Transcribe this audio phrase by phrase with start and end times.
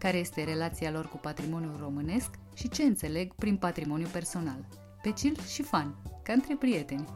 [0.00, 4.66] Care este relația lor cu patrimoniul românesc și ce înțeleg prin patrimoniu personal.
[5.02, 7.08] Pe chill și fan, ca între prieteni.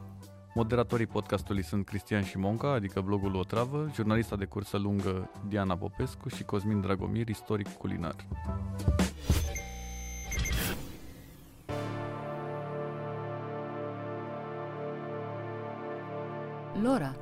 [0.55, 6.45] Moderatorii podcastului sunt Cristian Șimonca, adică blogul Otravă, jurnalista de cursă lungă Diana Popescu și
[6.45, 8.16] Cosmin Dragomir, istoric culinar.
[16.83, 17.16] Lora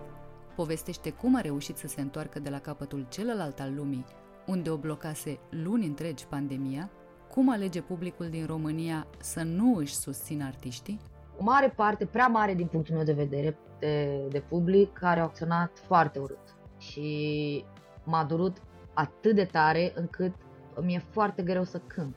[0.56, 4.04] povestește cum a reușit să se întoarcă de la capătul celălalt al lumii,
[4.46, 6.90] unde o blocase luni întregi pandemia,
[7.30, 11.00] cum alege publicul din România să nu își susțină artiștii?
[11.38, 15.22] O mare parte, prea mare din punctul meu de vedere, de, de public, care a
[15.22, 16.56] acționat foarte urât.
[16.78, 17.64] Și
[18.04, 18.56] m-a durut
[18.94, 20.34] atât de tare încât
[20.80, 22.16] mi-e foarte greu să cânt.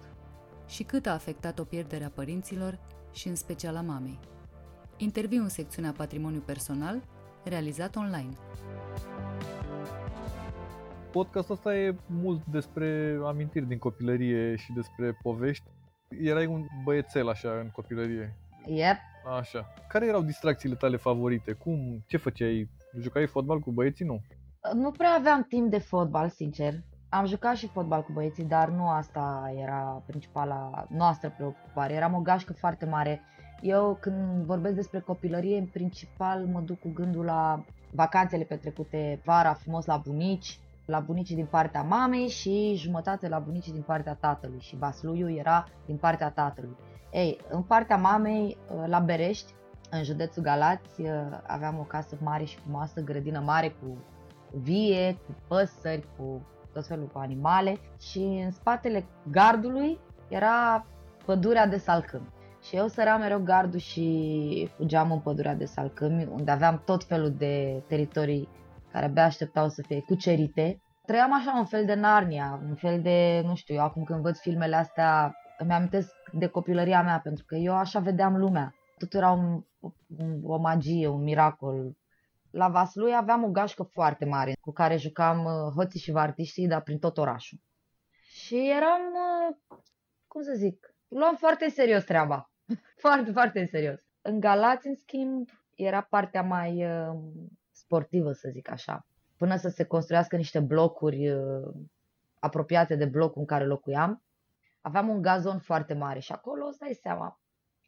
[0.68, 2.80] Și cât a afectat o pierdere a părinților
[3.12, 4.20] și în special a mamei.
[4.98, 7.02] Interviu în secțiunea Patrimoniu Personal
[7.44, 8.34] realizat online.
[11.16, 15.64] Podcastul ăsta e mult despre amintiri din copilărie și despre povești.
[16.22, 18.36] Erai un băiețel așa în copilărie.
[18.66, 18.98] Yep.
[19.40, 19.74] Așa.
[19.88, 21.52] Care erau distracțiile tale favorite?
[21.52, 22.70] Cum, ce făceai?
[23.00, 24.06] Jucai fotbal cu băieții?
[24.06, 24.22] Nu.
[24.74, 26.74] Nu prea aveam timp de fotbal, sincer.
[27.10, 31.94] Am jucat și fotbal cu băieții, dar nu asta era principala noastră preocupare.
[31.94, 33.22] Eram o gașcă foarte mare
[33.62, 39.54] eu când vorbesc despre copilărie, în principal mă duc cu gândul la vacanțele petrecute vara
[39.54, 44.60] frumos la bunici, la bunicii din partea mamei și jumătate la bunicii din partea tatălui
[44.60, 46.76] și Vasluiu era din partea tatălui.
[47.12, 49.54] Ei, în partea mamei, la Berești,
[49.92, 51.02] în județul Galați,
[51.48, 53.98] aveam o casă mare și frumoasă, grădină mare cu
[54.62, 60.86] vie, cu păsări, cu tot felul cu animale și în spatele gardului era
[61.26, 62.30] pădurea de salcâm.
[62.62, 67.32] Și eu săream mereu gardul și fugeam în pădurea de salcâmi, unde aveam tot felul
[67.32, 68.48] de teritorii
[68.96, 70.82] care abia așteptau să fie cucerite.
[71.06, 74.38] Trăiam așa un fel de Narnia, un fel de, nu știu, eu acum când văd
[74.38, 78.76] filmele astea, îmi amintesc de copilăria mea, pentru că eu așa vedeam lumea.
[78.98, 79.64] Tot era un,
[80.18, 81.98] un, o magie, un miracol.
[82.52, 86.82] La Vaslui aveam o gașcă foarte mare, cu care jucam uh, hoții și vartiștii, dar
[86.82, 87.60] prin tot orașul.
[88.28, 89.56] Și eram, uh,
[90.28, 92.52] cum să zic, luam foarte serios treaba.
[93.04, 94.00] foarte, foarte serios.
[94.22, 97.16] În Galați, în schimb, era partea mai uh,
[97.86, 99.06] sportivă, să zic așa.
[99.38, 101.74] Până să se construiască niște blocuri uh,
[102.40, 104.24] apropiate de blocul în care locuiam,
[104.82, 107.40] aveam un gazon foarte mare și acolo, îți dai seama,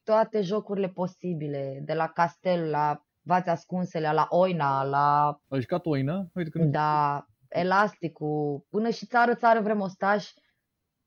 [0.04, 5.40] toate jocurile posibile, de la castel la vați ascunsele, la oina, la...
[5.48, 6.28] Ai jucat oina?
[6.34, 10.34] Uite că da, elasticul, până și țară, țară vrem ostaș,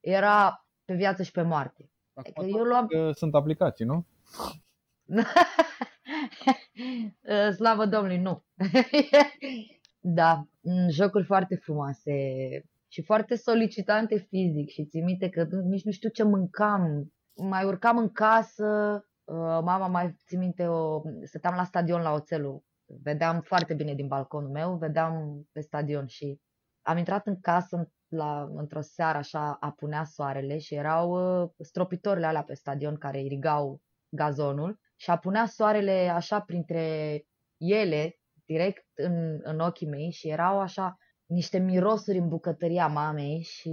[0.01, 1.91] era pe viață și pe moarte.
[2.15, 2.89] Acum eu luam...
[3.13, 4.07] Sunt aplicații, nu?
[7.57, 8.45] Slavă Domnului, nu.
[10.01, 10.49] da,
[10.91, 12.13] jocuri foarte frumoase
[12.89, 17.13] și foarte solicitante fizic și ți minte că nici nu știu ce mâncam.
[17.35, 22.63] Mai urcam în casă, uh, mama mai ți minte, o, stăteam la stadion la oțelul,
[23.03, 26.41] vedeam foarte bine din balconul meu, vedeam pe stadion și
[26.83, 32.43] am intrat în casă la, într-o seară așa apunea soarele și erau uh, stropitorile alea
[32.43, 37.23] pe stadion care irigau gazonul și apunea soarele așa printre
[37.57, 40.97] ele, direct în, în ochii mei și erau așa
[41.27, 43.71] niște mirosuri în bucătăria mamei și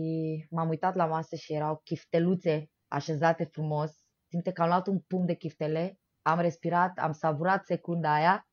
[0.50, 3.92] m-am uitat la masă și erau chifteluțe așezate frumos.
[4.30, 8.48] Simte că am luat un pumn de chiftele, am respirat, am savurat secunda aia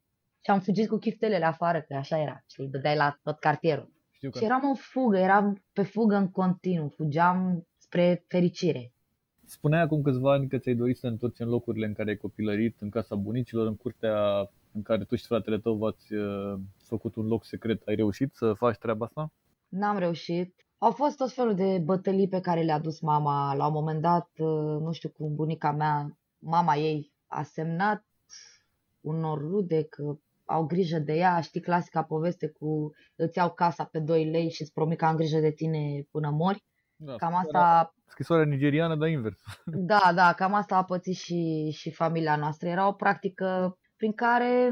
[0.45, 2.43] și am fugit cu chiftelele afară, că așa era.
[2.47, 3.93] Și îi dădeai la tot cartierul.
[4.11, 4.39] Știu că...
[4.39, 8.94] Și eram o fugă, eram pe fugă în continuu, fugeam spre fericire.
[9.47, 12.81] Spuneai acum câțiva ani că ți-ai dorit să întorci în locurile în care ai copilărit,
[12.81, 17.27] în casa bunicilor, în curtea în care tu și fratele tău v-ați uh, făcut un
[17.27, 17.83] loc secret.
[17.87, 19.33] Ai reușit să faci treaba asta?
[19.69, 20.55] N-am reușit.
[20.79, 23.55] Au fost tot felul de bătălii pe care le-a dus mama.
[23.55, 28.05] La un moment dat, uh, nu știu cum, bunica mea, mama ei, a semnat
[29.01, 33.99] unor rude că au grijă de ea, știi clasica poveste cu îți iau casa pe
[33.99, 36.65] 2 lei și îți promit că am grijă de tine până mori.
[37.05, 37.95] Da, cam asta...
[38.07, 39.39] Scrisoarea nigeriană, dar invers.
[39.65, 42.69] Da, da, cam asta a pățit și, și familia noastră.
[42.69, 44.71] Era o practică prin care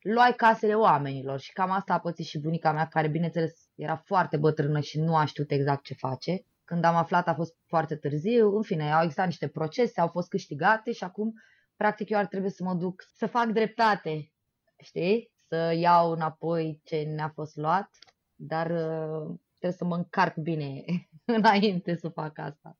[0.00, 4.36] luai casele oamenilor și cam asta a pățit și bunica mea, care bineînțeles era foarte
[4.36, 6.44] bătrână și nu a știut exact ce face.
[6.64, 10.28] Când am aflat a fost foarte târziu, în fine, au existat niște procese, au fost
[10.28, 11.32] câștigate și acum,
[11.76, 14.32] practic, eu ar trebui să mă duc să fac dreptate,
[14.78, 15.30] știi?
[15.48, 17.90] Să iau înapoi ce ne-a fost luat,
[18.34, 20.84] dar uh, trebuie să mă încarc bine
[21.36, 22.78] înainte să fac asta.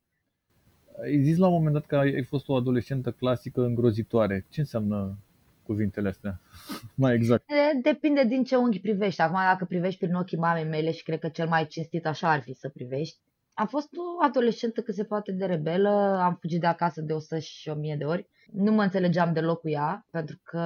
[1.02, 4.46] Ai zis la un moment dat că ai fost o adolescentă clasică îngrozitoare.
[4.48, 5.18] Ce înseamnă
[5.62, 6.40] cuvintele astea?
[7.02, 7.44] Mai exact.
[7.82, 9.20] Depinde din ce unghi privești.
[9.20, 12.40] Acum, dacă privești prin ochii mamei mele și cred că cel mai cinstit așa ar
[12.40, 13.18] fi să privești,
[13.54, 17.38] am fost o adolescentă cât se poate de rebelă, am fugit de acasă de 100
[17.38, 18.28] și 1000 de ori.
[18.52, 20.62] Nu mă înțelegeam deloc cu ea, pentru că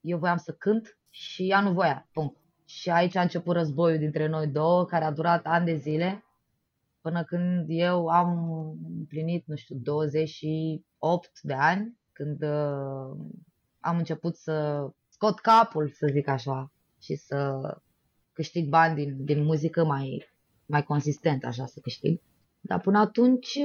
[0.00, 2.36] eu voiam să cânt și ea nu voia, punct.
[2.66, 6.24] Și aici a început războiul dintre noi două, care a durat ani de zile,
[7.04, 8.48] până când eu am
[8.98, 13.16] împlinit, nu știu, 28 de ani, când uh,
[13.80, 17.60] am început să scot capul, să zic așa, și să
[18.32, 20.28] câștig bani din, din muzică mai,
[20.66, 22.20] mai consistent, așa să câștig.
[22.60, 23.58] Dar până atunci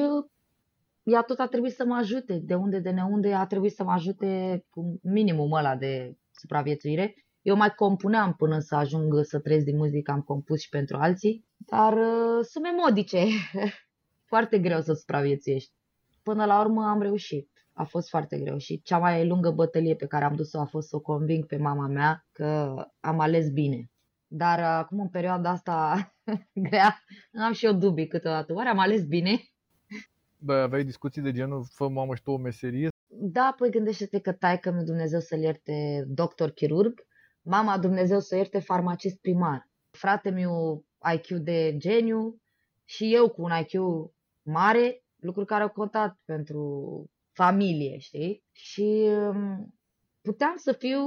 [1.03, 3.91] ea tot a trebuit să mă ajute, de unde de neunde a trebuit să mă
[3.91, 7.15] ajute cu minimum ăla de supraviețuire.
[7.41, 11.45] Eu mai compuneam până să ajung să trăiesc din muzică, am compus și pentru alții,
[11.57, 13.25] dar uh, sume modice,
[14.31, 15.71] foarte greu să supraviețuiești.
[16.23, 17.49] Până la urmă am reușit
[17.79, 20.87] a fost foarte greu și cea mai lungă bătălie pe care am dus-o a fost
[20.87, 23.91] să o conving pe mama mea că am ales bine.
[24.27, 26.11] Dar acum în perioada asta
[26.69, 27.03] grea
[27.45, 28.53] am și eu dubii câteodată.
[28.53, 29.41] Oare am ales bine?
[30.37, 32.89] Da, aveai discuții de genul, fă mamă și tu o meserie?
[33.07, 37.07] Da, păi gândește-te că taică mi Dumnezeu să-l ierte doctor chirurg,
[37.49, 39.69] mama Dumnezeu să ierte farmacist primar.
[39.97, 42.41] Frate meu IQ de geniu
[42.85, 43.71] și eu cu un IQ
[44.41, 46.63] mare, lucruri care au contat pentru
[47.31, 48.43] familie, știi?
[48.51, 49.73] Și um,
[50.21, 51.01] puteam să fiu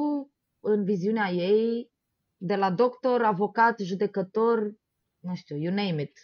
[0.61, 1.91] în viziunea ei
[2.37, 4.75] de la doctor, avocat, judecător,
[5.19, 6.19] nu știu, you name it.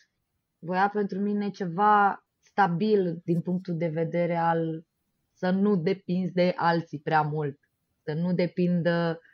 [0.58, 4.86] Voia pentru mine ceva stabil din punctul de vedere al
[5.32, 7.58] să nu depinzi de alții prea mult,
[8.04, 9.27] să nu depindă uh,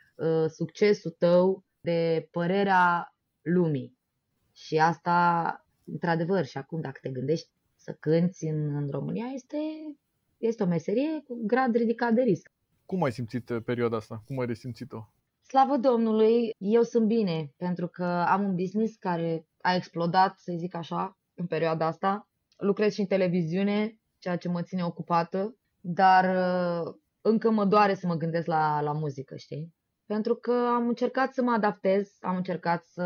[0.47, 3.97] succesul tău de părerea lumii.
[4.53, 9.57] Și asta, într-adevăr, și acum dacă te gândești să cânți în, în România, este
[10.37, 12.51] este o meserie cu grad ridicat de risc.
[12.85, 14.23] Cum ai simțit uh, perioada asta?
[14.25, 15.09] Cum ai resimțit-o?
[15.41, 20.75] Slavă Domnului, eu sunt bine pentru că am un business care a explodat, să zic
[20.75, 22.29] așa, în perioada asta.
[22.57, 28.07] Lucrez și în televiziune, ceea ce mă ține ocupată, dar uh, încă mă doare să
[28.07, 29.73] mă gândesc la, la muzică, știi?
[30.05, 33.03] Pentru că am încercat să mă adaptez, am încercat să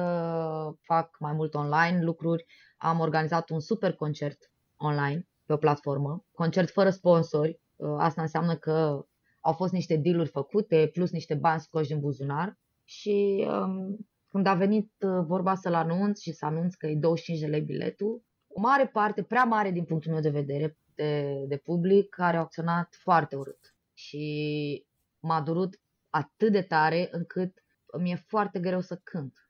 [0.82, 2.46] fac mai mult online lucruri,
[2.78, 8.56] am organizat un super concert online pe o platformă, concert fără sponsori, uh, asta înseamnă
[8.56, 9.06] că
[9.40, 13.98] au fost niște dealuri făcute, plus niște bani scoși din buzunar și um,
[14.28, 17.62] când a venit uh, vorba să-l anunț și să anunț că e 25 de lei
[17.62, 22.38] biletul, o mare parte, prea mare din punctul meu de vedere, de, de public, care
[22.38, 23.76] a acționat foarte urât.
[23.94, 24.86] Și
[25.20, 27.64] m-a durut atât de tare încât
[28.00, 29.50] mi-e foarte greu să cânt.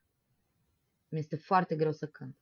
[1.07, 2.37] Mi este foarte greu să cânt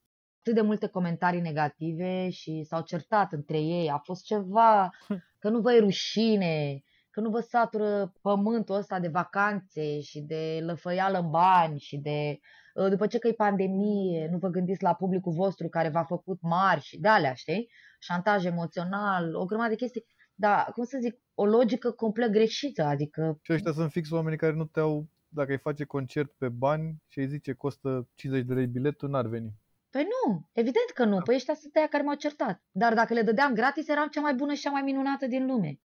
[0.48, 3.90] atât de multe comentarii negative și s-au certat între ei.
[3.90, 4.90] A fost ceva
[5.42, 10.60] că nu vă e rușine, că nu vă satură pământul ăsta de vacanțe și de
[10.62, 12.40] lăfăială în bani și de
[12.76, 16.42] ă, după ce că e pandemie, nu vă gândiți la publicul vostru care v-a făcut
[16.42, 17.70] mari și de alea, știi?
[18.00, 20.06] Șantaj emoțional, o grămadă de chestii.
[20.40, 23.40] Dar, cum să zic, o logică complet greșită, adică...
[23.42, 27.20] Și ăștia sunt fix oamenii care nu te-au, dacă îi face concert pe bani și
[27.20, 29.54] îi zice costă 50 de lei biletul, n-ar veni.
[29.90, 32.62] Păi nu, evident că nu, păi ăștia sunt aia care m-au certat.
[32.72, 35.80] Dar dacă le dădeam gratis, eram cea mai bună și cea mai minunată din lume.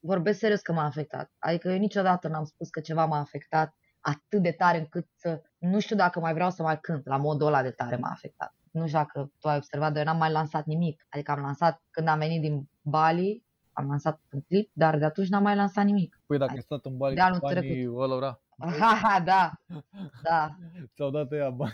[0.00, 1.32] Vorbesc serios că m-a afectat.
[1.38, 5.42] Adică eu niciodată n-am spus că ceva m-a afectat atât de tare încât să...
[5.58, 8.54] Nu știu dacă mai vreau să mai cânt, la modul ăla de tare m-a afectat.
[8.70, 11.06] Nu știu dacă tu ai observat, dar eu n-am mai lansat nimic.
[11.08, 13.44] Adică am lansat când am venit din Bali,
[13.76, 16.20] am lansat un clip, dar de atunci n-am mai lansat nimic.
[16.26, 19.52] Păi dacă ai stat în Bali cu banii ăla, Aha, da,
[20.22, 20.56] da.
[20.94, 21.72] Ți-au dat ea bani.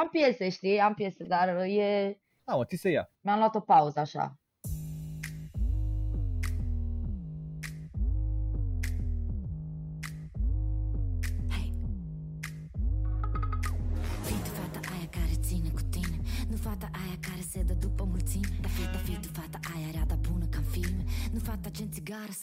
[0.00, 2.18] Am piese, știi, am piese, dar e...
[2.44, 3.10] A, mă, ți se ia.
[3.20, 4.38] Mi-am luat o pauză așa.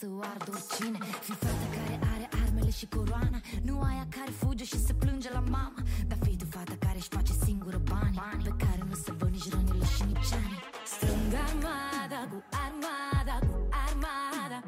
[0.00, 0.98] Să o ardă oricine.
[1.26, 3.40] Fi fata care are armele și coroana.
[3.62, 7.08] Nu aia care fuge și se plânge la mama Dar fi tu fata care își
[7.08, 10.58] face singură bani Pe care nu se văd nici rănile și nici ani.
[10.92, 14.60] Strâng armada cu armada cu armada.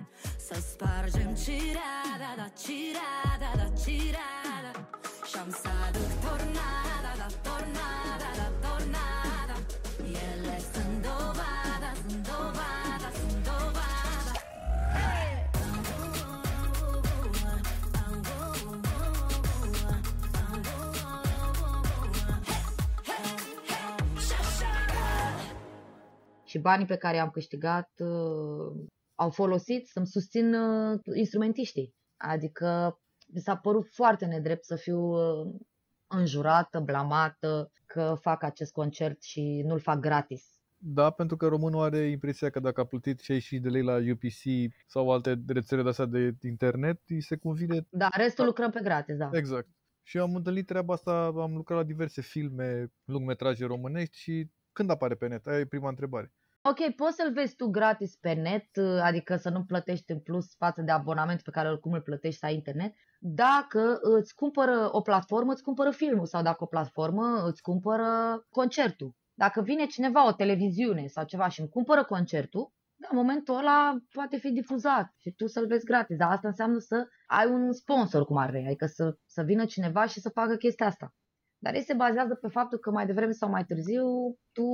[0.46, 4.37] Să spargem cireada, da cireada, da cireada
[26.48, 31.94] și banii pe care i-am câștigat uh, au folosit să-mi susțin uh, instrumentiștii.
[32.16, 35.54] Adică mi s-a părut foarte nedrept să fiu uh,
[36.06, 40.58] înjurată, blamată că fac acest concert și nu-l fac gratis.
[40.76, 44.72] Da, pentru că românul are impresia că dacă a plătit 60 de lei la UPC
[44.86, 47.86] sau alte rețele de astea de internet, îi se convine...
[47.90, 49.30] Da, restul lucrăm pe gratis, da.
[49.32, 49.68] Exact.
[50.02, 55.14] Și am întâlnit treaba asta, am lucrat la diverse filme, lungmetraje românești și când apare
[55.14, 55.46] pe net?
[55.46, 56.32] Aia e prima întrebare.
[56.62, 60.82] Ok, poți să-l vezi tu gratis pe net, adică să nu plătești în plus față
[60.82, 65.62] de abonament pe care oricum îl plătești la internet, dacă îți cumpără o platformă, îți
[65.62, 68.06] cumpără filmul sau dacă o platformă îți cumpără
[68.50, 69.14] concertul.
[69.34, 72.72] Dacă vine cineva, o televiziune sau ceva și îmi cumpără concertul,
[73.10, 76.16] în momentul ăla poate fi difuzat și tu să-l vezi gratis.
[76.16, 80.06] Dar asta înseamnă să ai un sponsor, cum ar veni, adică să, să vină cineva
[80.06, 81.14] și să facă chestia asta.
[81.58, 84.04] Dar ei se bazează pe faptul că mai devreme sau mai târziu
[84.52, 84.64] tu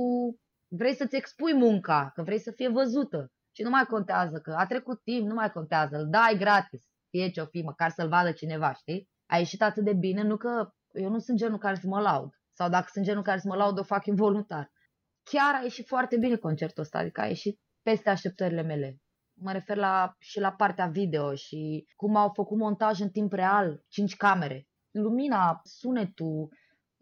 [0.67, 3.31] vrei să-ți expui munca, că vrei să fie văzută.
[3.55, 7.29] Și nu mai contează că a trecut timp, nu mai contează, îl dai gratis, fie
[7.29, 9.09] ce-o fi, măcar să-l vadă cineva, știi?
[9.25, 12.29] A ieșit atât de bine, nu că eu nu sunt genul care să mă laud.
[12.53, 14.71] Sau dacă sunt genul care să mă laud, o fac involuntar.
[15.23, 18.97] Chiar a ieșit foarte bine concertul ăsta, adică a ieșit peste așteptările mele.
[19.33, 23.83] Mă refer la, și la partea video și cum au făcut montaj în timp real,
[23.87, 24.67] cinci camere.
[24.91, 26.49] Lumina, sunetul,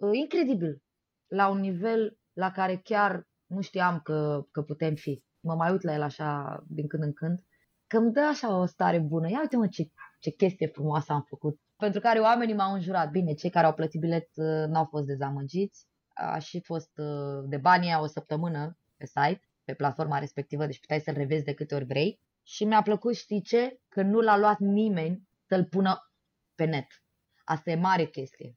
[0.02, 0.82] ă, incredibil.
[1.28, 5.24] La un nivel la care chiar nu știam că, că putem fi.
[5.40, 7.44] Mă mai uit la el așa din când în când,
[7.88, 9.30] că îmi dă așa o stare bună.
[9.30, 11.60] Ia uite mă ce, ce chestie frumoasă am făcut.
[11.78, 13.10] Pentru care oamenii m-au înjurat.
[13.10, 15.88] Bine, cei care au plătit bilet uh, n-au fost dezamăgiți.
[16.14, 21.00] A și fost uh, de bani o săptămână pe site, pe platforma respectivă, deci puteai
[21.00, 22.20] să-l revezi de câte ori vrei.
[22.44, 23.80] Și mi-a plăcut, știi ce?
[23.88, 26.12] Că nu l-a luat nimeni să-l pună
[26.56, 26.88] pe net.
[27.44, 28.56] Asta e mare chestie.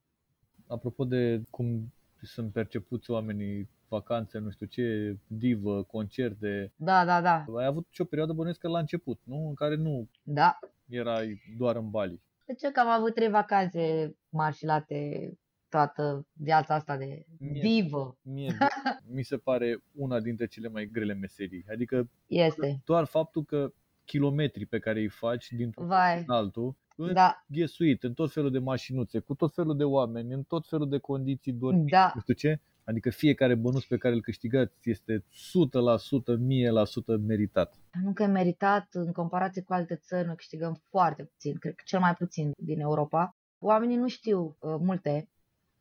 [0.67, 6.73] Apropo de cum sunt percepuți oamenii vacanțe, nu știu ce, divă, concerte.
[6.77, 7.45] Da, da, da.
[7.57, 9.49] Ai avut și o perioadă bănuiesc că la început, nu?
[9.49, 10.59] În care nu da.
[10.89, 12.21] erai doar în Bali.
[12.45, 15.33] De ce că am avut trei vacanțe marșilate
[15.69, 18.19] toată viața asta de mie, divă.
[18.23, 18.57] Mie,
[19.17, 21.65] mi se pare una dintre cele mai grele meserii.
[21.71, 22.83] Adică este.
[22.85, 23.73] doar faptul că
[24.05, 26.25] kilometri pe care îi faci dintr-un Vai.
[26.27, 26.77] în altul,
[27.13, 27.45] da.
[27.47, 30.99] ghesuit în tot felul de mașinuțe, cu tot felul de oameni, în tot felul de
[30.99, 32.13] condiții dormi, da.
[32.15, 35.25] nu știu ce, Adică fiecare bonus pe care îl câștigați este 100%,
[37.19, 37.75] 1000% meritat.
[38.05, 41.83] Nu că e meritat în comparație cu alte țări, noi câștigăm foarte puțin, cred că
[41.87, 43.37] cel mai puțin din Europa.
[43.59, 45.29] Oamenii nu știu uh, multe.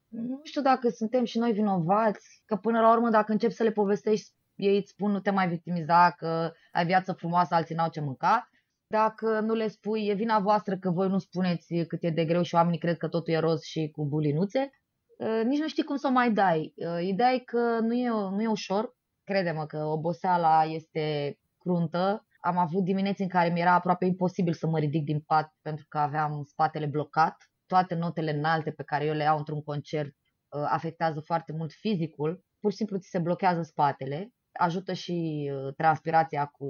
[0.08, 3.72] Nu știu dacă suntem și noi vinovați, că până la urmă dacă începi să le
[3.72, 8.02] povestești, ei îți spun nu te mai victimiza, că ai viață frumoasă, alții n-au ce
[8.02, 8.50] mânca.
[8.88, 12.42] Dacă nu le spui, e vina voastră că voi nu spuneți cât e de greu
[12.42, 14.72] și oamenii cred că totul e roz și cu bulinuțe.
[15.20, 16.74] Ă, nici nu știi cum să o mai dai.
[16.88, 18.96] Ă, ideea e că nu e, nu e ușor.
[19.24, 22.28] Crede-mă că oboseala este cruntă.
[22.40, 25.86] Am avut dimineți în care mi era aproape imposibil să mă ridic din pat pentru
[25.90, 27.36] că aveam spatele blocat.
[27.66, 30.16] Toate notele înalte pe care eu le iau într-un concert
[30.54, 32.44] ă, afectează foarte mult fizicul.
[32.60, 34.34] Pur și simplu ți se blochează spatele.
[34.52, 36.68] Ajută și transpirația cu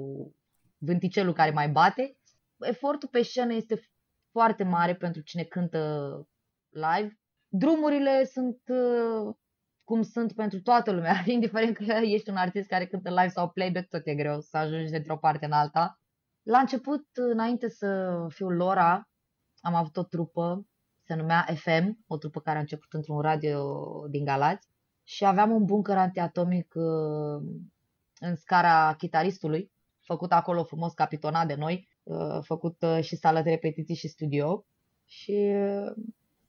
[0.78, 2.16] vânticelul care mai bate.
[2.60, 3.80] Efortul pe scenă este
[4.30, 5.80] foarte mare pentru cine cântă
[6.70, 9.34] live drumurile sunt uh,
[9.84, 13.88] cum sunt pentru toată lumea, indiferent că ești un artist care cântă live sau playback,
[13.88, 16.00] tot e greu să ajungi dintr-o parte în alta.
[16.42, 19.08] La început, înainte să fiu Lora,
[19.60, 20.66] am avut o trupă,
[21.04, 23.62] se numea FM, o trupă care a început într-un radio
[24.10, 24.68] din Galați
[25.02, 27.48] și aveam un bunker antiatomic uh,
[28.20, 33.94] în scara chitaristului, făcut acolo frumos capitonat de noi, uh, făcut și sală de repetiții
[33.94, 34.66] și studio
[35.04, 35.54] și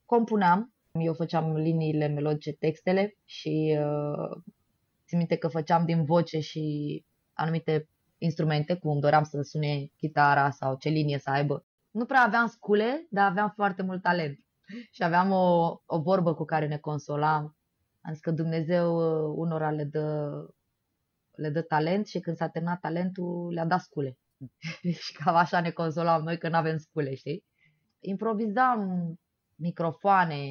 [0.04, 4.42] compuneam eu făceam liniile melodice, textele și uh,
[5.06, 7.88] țin minte că făceam din voce și anumite
[8.18, 11.66] instrumente, cum doream să sune chitara sau ce linie să aibă.
[11.90, 14.38] Nu prea aveam scule, dar aveam foarte mult talent.
[14.94, 17.56] Și aveam o, o vorbă cu care ne consolam.
[18.00, 20.30] Am zis că Dumnezeu uh, unora le dă,
[21.34, 24.18] le dă talent și când s-a terminat talentul le-a dat scule.
[25.04, 27.44] și cam așa ne consolam noi că nu avem scule, știi?
[28.00, 29.12] Improvizam
[29.54, 30.42] microfoane,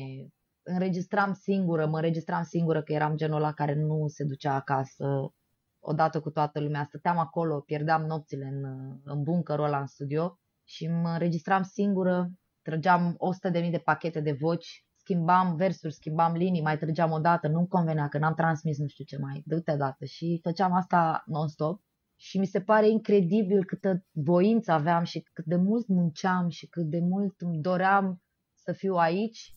[0.68, 5.34] înregistram singură, mă înregistram singură că eram genul ăla care nu se ducea acasă
[5.80, 6.84] odată cu toată lumea.
[6.84, 8.64] Stăteam acolo, pierdeam nopțile în,
[9.04, 12.32] în bunkerul ăla în studio și mă înregistram singură,
[12.62, 13.18] trăgeam
[13.54, 18.08] 100.000 de pachete de voci, schimbam versuri, schimbam linii, mai trăgeam o dată, nu-mi convenea
[18.08, 21.82] că n-am transmis nu știu ce mai, de uite dată și făceam asta non-stop
[22.20, 26.86] și mi se pare incredibil câtă voință aveam și cât de mult munceam și cât
[26.90, 28.22] de mult îmi doream
[28.54, 29.57] să fiu aici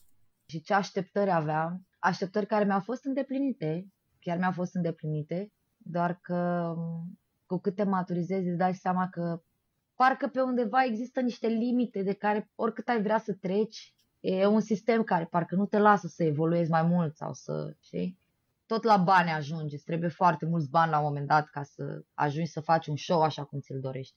[0.51, 3.87] și ce așteptări aveam, așteptări care mi-au fost îndeplinite,
[4.21, 5.53] chiar mi-au fost îndeplinite
[5.83, 6.75] Doar că
[7.47, 9.43] cu cât te maturizezi îți dai seama că
[9.95, 14.61] parcă pe undeva există niște limite de care oricât ai vrea să treci, e un
[14.61, 18.19] sistem care parcă nu te lasă să evoluezi mai mult sau să, știi?
[18.67, 22.03] Tot la bani ajungi, îți trebuie foarte mulți bani la un moment dat ca să
[22.15, 24.17] ajungi să faci un show așa cum ți-l dorești.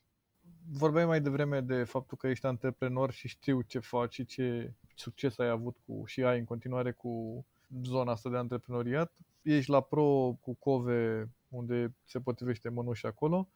[0.72, 5.38] Vorbeai mai devreme de faptul că ești antreprenor și știu ce faci și ce succes
[5.38, 7.45] ai avut cu, și ai în continuare cu
[7.83, 9.13] zona asta de antreprenoriat.
[9.41, 13.50] Ești la pro cu Cove, unde se potrivește mănuși acolo.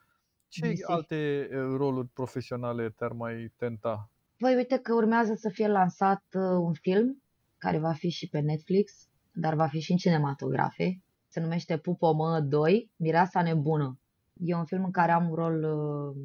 [0.47, 0.83] Ce Bisi.
[0.83, 4.09] alte roluri profesionale te-ar mai tenta?
[4.37, 7.21] Păi uite că urmează să fie lansat uh, un film
[7.57, 11.01] care va fi și pe Netflix, dar va fi și în cinematografe.
[11.27, 13.99] Se numește Pupomă 2, Mireasa Nebună.
[14.33, 16.15] E un film în care am un rol uh,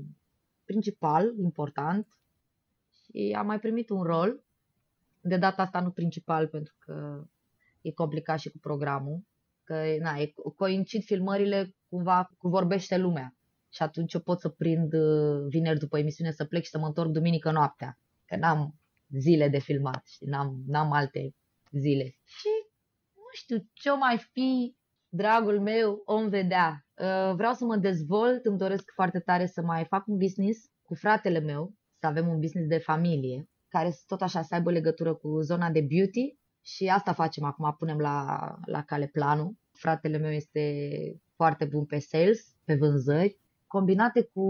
[0.65, 2.07] principal, important
[2.91, 4.43] și am mai primit un rol,
[5.23, 7.25] de data asta nu principal pentru că
[7.81, 9.23] e complicat și cu programul,
[9.65, 13.35] că na, e, coincid filmările cumva cu vorbește lumea
[13.73, 16.87] și atunci eu pot să prind uh, vineri după emisiune să plec și să mă
[16.87, 18.75] întorc duminică noaptea, că n-am
[19.09, 21.35] zile de filmat, și n-am, n-am alte
[21.71, 22.05] zile.
[22.25, 22.49] Și
[23.15, 24.77] nu știu ce o mai fi,
[25.09, 26.87] dragul meu, om vedea.
[26.95, 30.95] Uh, vreau să mă dezvolt, îmi doresc foarte tare să mai fac un business cu
[30.95, 35.41] fratele meu, să avem un business de familie, care tot așa să aibă legătură cu
[35.41, 39.57] zona de beauty și asta facem acum, punem la, la cale planul.
[39.73, 40.63] Fratele meu este
[41.35, 44.47] foarte bun pe sales, pe vânzări, combinate cu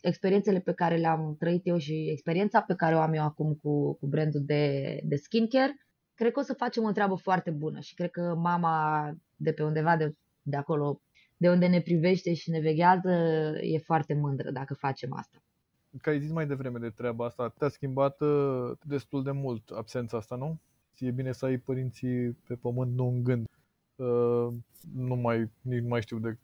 [0.00, 3.92] experiențele pe care le-am trăit eu și experiența pe care o am eu acum cu,
[3.92, 7.94] cu brandul de, de skincare, cred că o să facem o treabă foarte bună și
[7.94, 11.00] cred că mama de pe undeva de, de acolo,
[11.36, 13.10] de unde ne privește și ne veghează,
[13.60, 15.42] e foarte mândră dacă facem asta.
[16.00, 20.16] Că ai zis mai devreme de treaba asta, te-a schimbat uh, destul de mult absența
[20.16, 20.60] asta, nu?
[20.98, 23.48] E bine să ai părinții pe pământ, nu în gând.
[23.96, 24.48] Uh,
[24.94, 26.38] nu mai, nici nu mai știu de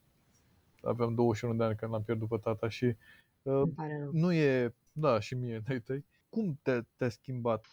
[0.82, 2.96] aveam 21 de ani când l-am pierdut pe tata și
[3.42, 3.62] uh,
[4.12, 6.04] nu e, da, și mie, de tăi.
[6.28, 7.64] Cum te, te-a schimbat?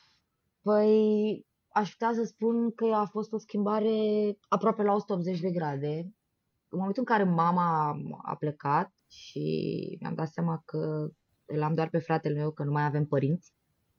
[0.62, 3.90] Păi, aș putea să spun că a fost o schimbare
[4.48, 6.14] aproape la 180 de grade.
[6.70, 11.10] În momentul în care mama a plecat și mi-am dat seama că
[11.46, 13.54] îl am doar pe fratele meu, că nu mai avem părinți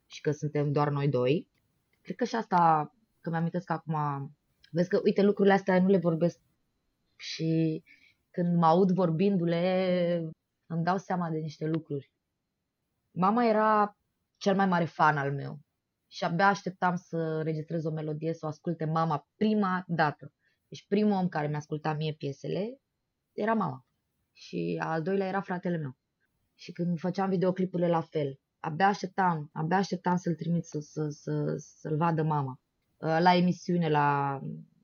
[0.05, 1.47] și că suntem doar noi doi.
[2.01, 3.95] Cred că și asta, că mi-am că acum,
[4.71, 6.39] vezi că, uite, lucrurile astea nu le vorbesc
[7.15, 7.83] și
[8.31, 10.31] când mă aud vorbindu-le,
[10.65, 12.11] îmi dau seama de niște lucruri.
[13.11, 13.97] Mama era
[14.37, 15.59] cel mai mare fan al meu
[16.07, 20.33] și abia așteptam să registrez o melodie, să o asculte mama prima dată.
[20.67, 22.79] Deci primul om care mi-a ascultat mie piesele
[23.31, 23.85] era mama.
[24.33, 25.97] Și al doilea era fratele meu.
[26.59, 31.53] Și când făceam videoclipurile la fel, abia așteptam, abia așteptam să-l trimit să, să, să,
[31.57, 32.59] să-l vadă mama.
[32.97, 34.39] La emisiune, la,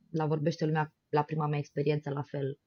[0.09, 2.59] la Vorbește Lumea, la prima mea experiență, la fel.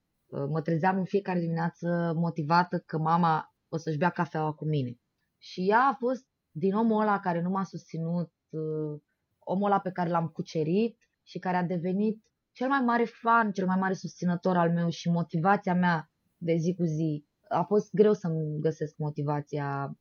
[0.49, 4.99] Mă trezeam în fiecare dimineață motivată că mama o să-și bea cafeaua cu mine.
[5.39, 9.01] Și ea a fost din omul ăla care nu m-a susținut, uh,
[9.39, 13.67] omul ăla pe care l-am cucerit și care a devenit cel mai mare fan, cel
[13.67, 17.26] mai mare susținător al meu și motivația mea de zi cu zi.
[17.49, 19.97] A fost greu să-mi găsesc motivația.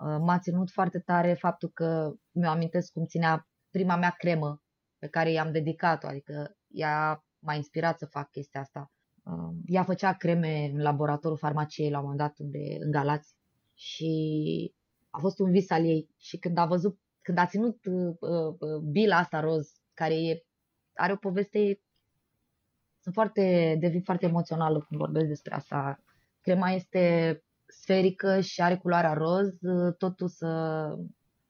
[0.00, 4.62] Uh, m-a ținut foarte tare faptul că mi-o amintesc cum ținea prima mea cremă
[4.98, 8.90] pe care i-am dedicat-o, adică ea m-a inspirat să fac chestia asta.
[9.24, 13.34] Uh, ea făcea creme în laboratorul farmaciei la un moment dat unde, în Galați
[13.74, 14.74] și
[15.10, 18.80] a fost un vis al ei și când a văzut, când a ținut uh, uh,
[18.90, 20.44] bila asta roz, care e,
[20.94, 21.80] are o poveste,
[23.00, 26.00] sunt foarte, devin foarte emoțională când vorbesc despre asta.
[26.46, 30.88] Crema este sferică și are culoarea roz, uh, totul să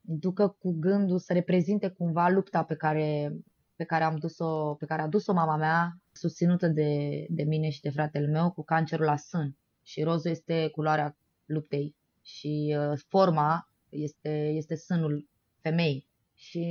[0.01, 3.37] ducă cu gândul să reprezinte cumva lupta pe care,
[3.75, 7.81] pe care am dus-o, pe care a dus-o mama mea susținută de, de mine și
[7.81, 9.57] de fratele meu cu cancerul la sân.
[9.83, 15.29] Și rozul este culoarea luptei și uh, forma este, este sânul
[15.61, 16.07] femei.
[16.35, 16.65] Și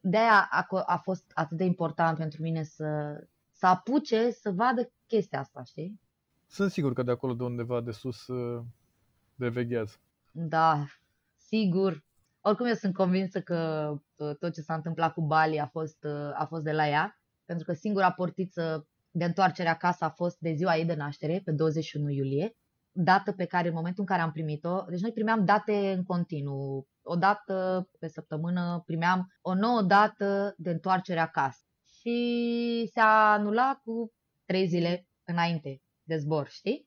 [0.00, 3.20] de-aia a, a fost atât de important pentru mine să,
[3.52, 6.00] să apuce să vadă chestia asta, știi?
[6.48, 8.62] Sunt sigur că de acolo de undeva de sus uh,
[9.34, 9.96] veghează.
[10.30, 10.84] Da,
[11.36, 12.04] sigur.
[12.40, 16.40] Oricum eu sunt convinsă că uh, tot ce s-a întâmplat cu Bali a fost, uh,
[16.40, 20.52] a fost de la ea pentru că singura portiță de întoarcere acasă a fost de
[20.52, 22.56] ziua ei de naștere, pe 21 iulie,
[22.92, 26.88] dată pe care în momentul în care am primit-o, deci noi primeam date în continuu,
[27.02, 31.60] o dată pe săptămână primeam o nouă dată de întoarcere acasă
[32.00, 34.12] și se anula cu
[34.44, 36.86] trei zile înainte de zbor, știi?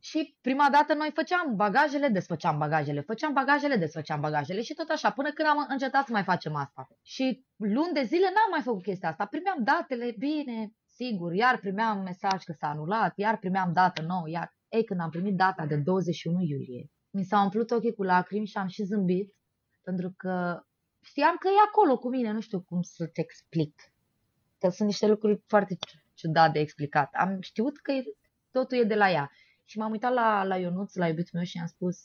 [0.00, 5.10] Și prima dată noi făceam bagajele, desfăceam bagajele, făceam bagajele, desfăceam bagajele și tot așa,
[5.10, 6.88] până când am încetat să mai facem asta.
[7.02, 9.26] Și luni de zile n-am mai făcut chestia asta.
[9.26, 14.54] Primeam datele, bine, sigur, iar primeam mesaj că s-a anulat, iar primeam dată nouă, iar...
[14.68, 18.56] Ei, când am primit data de 21 iulie, mi s-au umplut ochii cu lacrimi și
[18.56, 19.34] am și zâmbit,
[19.82, 20.62] pentru că
[21.02, 23.74] știam că e acolo cu mine, nu știu cum să-ți explic.
[24.58, 25.76] Că sunt niște lucruri foarte
[26.16, 27.10] ciudat de explicat.
[27.12, 27.92] Am știut că
[28.50, 29.30] totul e de la ea.
[29.64, 31.98] Și m-am uitat la, la Ionuț, la iubitul meu și am spus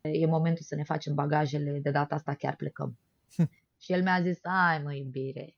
[0.00, 2.98] e momentul să ne facem bagajele, de data asta chiar plecăm.
[3.82, 5.56] și el mi-a zis, ai mă iubire,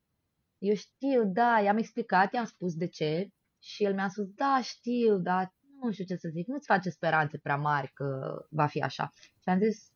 [0.59, 5.19] eu știu, da, i-am explicat, i-am spus de ce și el mi-a spus, da, știu,
[5.19, 9.13] dar nu știu ce să zic, nu-ți face speranțe prea mari că va fi așa.
[9.15, 9.93] Și am zis,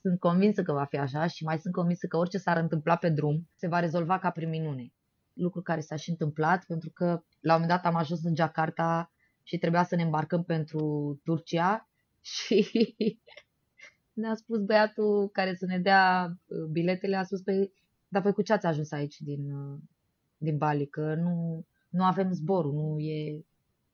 [0.00, 3.08] sunt convinsă că va fi așa și mai sunt convinsă că orice s-ar întâmpla pe
[3.08, 4.92] drum se va rezolva ca prin minune.
[5.36, 7.04] Lucru care s-a și întâmplat pentru că
[7.40, 10.80] la un moment dat am ajuns în Jakarta și trebuia să ne îmbarcăm pentru
[11.24, 11.88] Turcia
[12.34, 12.66] și
[14.12, 17.72] ne-a spus băiatul care să ne dea uh, biletele, a spus, pe,
[18.08, 19.78] dar pe cu ce ați ajuns aici din, uh,
[20.36, 23.44] din Bali, că nu, nu avem zborul, nu e,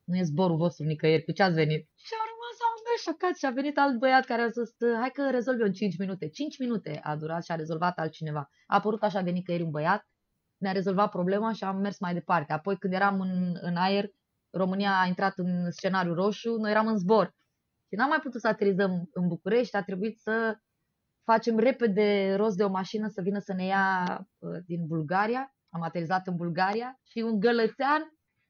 [0.05, 1.89] nu e zborul vostru nicăieri, cu ce ați venit?
[1.95, 5.31] Și au rămas amândoi șocați și a venit alt băiat care a zis, hai că
[5.31, 6.29] rezolv eu în 5 minute.
[6.29, 8.51] 5 minute a durat și a rezolvat altcineva.
[8.67, 10.07] A apărut așa de nicăieri un băiat,
[10.63, 12.53] ne-a rezolvat problema și am mers mai departe.
[12.53, 14.05] Apoi când eram în, în aer,
[14.51, 17.35] România a intrat în scenariu roșu, noi eram în zbor.
[17.89, 20.57] Și n-am mai putut să aterizăm în București, a trebuit să
[21.25, 25.55] facem repede rost de o mașină să vină să ne ia uh, din Bulgaria.
[25.69, 28.03] Am aterizat în Bulgaria și un gălățean,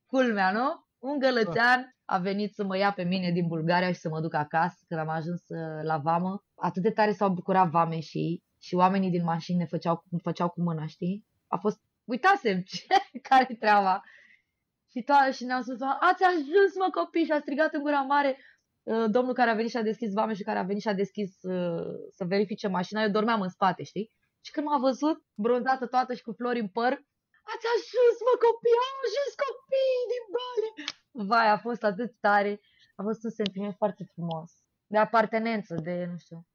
[0.06, 0.68] culmea, nu?
[0.98, 4.34] Un gălățean a venit să mă ia pe mine din Bulgaria și să mă duc
[4.34, 6.42] acasă când am ajuns uh, la vamă.
[6.54, 10.62] Atât de tare s-au bucurat vame și și oamenii din mașini ne făceau, făceau cu
[10.62, 11.26] mâna, știi?
[11.46, 12.86] A fost, uitasem ce,
[13.28, 14.02] care treaba.
[14.90, 18.38] Și, to- și ne-am spus, ați ajuns mă copii și a strigat în gura mare
[18.82, 21.00] uh, domnul care a venit și a deschis vame și care a venit și a
[21.02, 23.02] deschis uh, să verifice mașina.
[23.02, 24.10] Eu dormeam în spate, știi?
[24.44, 26.92] Și când m-a văzut, bronzată toată și cu flori în păr,
[27.52, 30.70] ați ajuns mă copii, au ajuns copii din Bali.
[31.28, 32.60] Vai, a fost atât tare.
[32.96, 34.50] A fost un sentiment foarte frumos.
[34.86, 36.46] De apartenență, de, nu știu,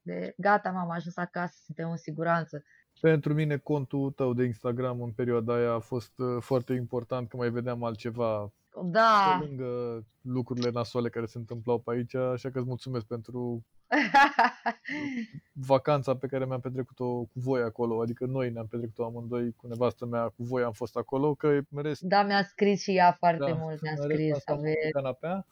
[0.00, 2.62] de gata, m-am ajuns acasă, suntem în siguranță.
[3.00, 7.36] Pentru mine contul tău de Instagram în perioada aia a fost uh, foarte important că
[7.36, 8.52] mai vedeam altceva
[8.84, 13.64] Da, pe lângă lucrurile nasoale care se întâmplau pe aici, așa că îți mulțumesc pentru
[15.52, 20.06] vacanța pe care mi-am petrecut-o cu voi acolo, adică noi ne-am petrecut-o amândoi cu nevastă
[20.06, 23.50] mea, cu voi am fost acolo, că în rest da, mi-a scris și ea foarte
[23.50, 24.32] Da, mult, mi-a în rest scris.
[24.32, 24.72] am stat Ave...
[24.82, 25.46] pe canapea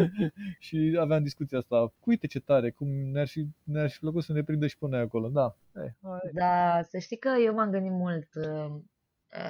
[0.66, 1.92] și aveam discuția asta.
[2.04, 5.00] Uite ce tare, cum ne-ar fi, ne-ar fi plăcut să ne prindă și pe noi
[5.00, 5.28] acolo.
[5.28, 6.30] Da, hai, hai.
[6.32, 8.28] Da, să știi că eu m-am gândit mult.
[8.34, 8.80] uh,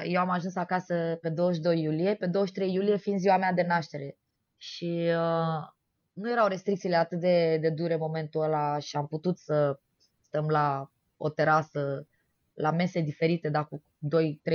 [0.04, 4.16] Eu am ajuns acasă pe 22 iulie, pe 23 iulie fiind ziua mea de naștere.
[4.56, 5.68] Și uh,
[6.12, 9.80] nu erau restricțiile atât de, de dure în momentul ăla și am putut să
[10.20, 12.08] stăm la o terasă,
[12.52, 13.82] la mese diferite, dar cu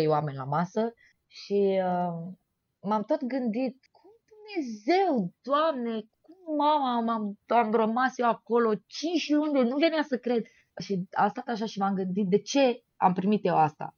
[0.04, 0.94] 2-3 oameni la masă.
[1.28, 2.34] Și uh,
[2.82, 9.54] m-am tot gândit, cum Dumnezeu, Doamne, cum mama, m-am, am rămas eu acolo 5 luni,
[9.54, 10.46] de- nu venea să cred.
[10.82, 13.96] Și a stat așa și m-am gândit de ce am primit eu asta.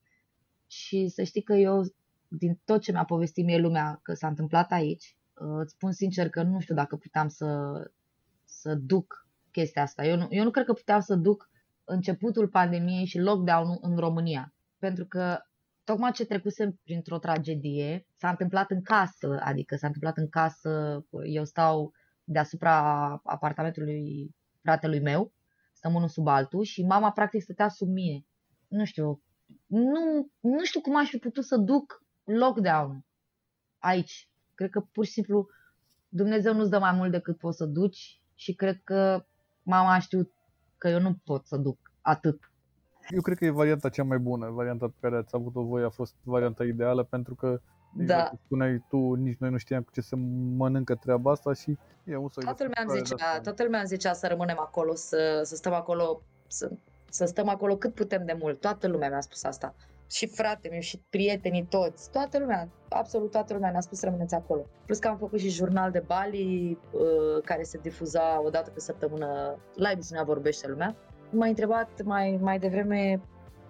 [0.68, 1.84] Și să știi că eu,
[2.28, 6.30] din tot ce mi-a povestit mie lumea că s-a întâmplat aici, uh, îți spun sincer
[6.30, 7.72] că nu știu dacă puteam să,
[8.44, 10.06] să duc chestia asta.
[10.06, 11.50] Eu nu, eu nu cred că puteam să duc
[11.84, 14.54] începutul pandemiei și lockdown-ul în România.
[14.78, 15.40] Pentru că
[15.84, 21.46] tocmai ce trecusem printr-o tragedie s-a întâmplat în casă, adică s-a întâmplat în casă, eu
[21.46, 22.76] stau deasupra
[23.24, 25.34] apartamentului fratelui meu,
[25.74, 28.26] stăm unul sub altul și mama practic stătea sub mine.
[28.68, 29.22] Nu știu,
[29.66, 33.06] nu, nu știu cum aș fi putut să duc lockdown
[33.78, 34.29] aici.
[34.60, 35.48] Cred că pur și simplu
[36.10, 39.26] Dumnezeu nu-ți dă mai mult decât poți să duci și cred că
[39.64, 40.32] mama a știut
[40.78, 42.52] că eu nu pot să duc atât.
[43.10, 45.90] Eu cred că e varianta cea mai bună, varianta pe care ați avut-o voi a
[45.90, 47.62] fost varianta ideală pentru că
[48.00, 48.28] exact Da.
[48.30, 50.16] cum spuneai tu, nici noi nu știam cu ce se
[50.56, 53.42] mănâncă treaba asta și e un soi de Toată lumea îmi frustrare de zicea, asta.
[53.42, 56.72] toată lumea îmi zicea să rămânem acolo, să, să stăm acolo, să,
[57.10, 58.60] să stăm acolo cât putem de mult.
[58.60, 59.76] Toată lumea mi-a spus asta.
[60.10, 64.36] Și fratele meu, și prietenii toți, toată lumea, absolut toată lumea ne-a spus să rămâneți
[64.36, 64.66] acolo.
[64.86, 68.80] Plus că am făcut și jurnal de Bali, uh, care se difuza o dată pe
[68.80, 70.96] săptămână la emisiunea Vorbește Lumea.
[71.32, 73.22] M-a întrebat mai, mai devreme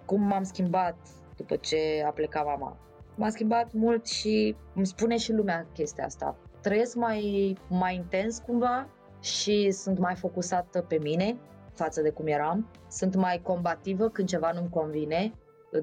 [0.04, 0.96] cum m-am schimbat
[1.36, 2.76] după ce a plecat mama.
[3.14, 6.36] M-am schimbat mult și îmi spune și lumea chestia asta.
[6.60, 8.88] Trăiesc mai, mai intens cumva
[9.20, 11.36] și sunt mai focusată pe mine
[11.74, 12.70] față de cum eram.
[12.88, 15.32] Sunt mai combativă când ceva nu-mi convine,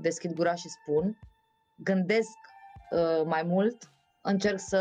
[0.02, 1.20] deschid gura și spun.
[1.76, 2.38] Gândesc
[2.92, 4.80] uh, mai mult, încerc să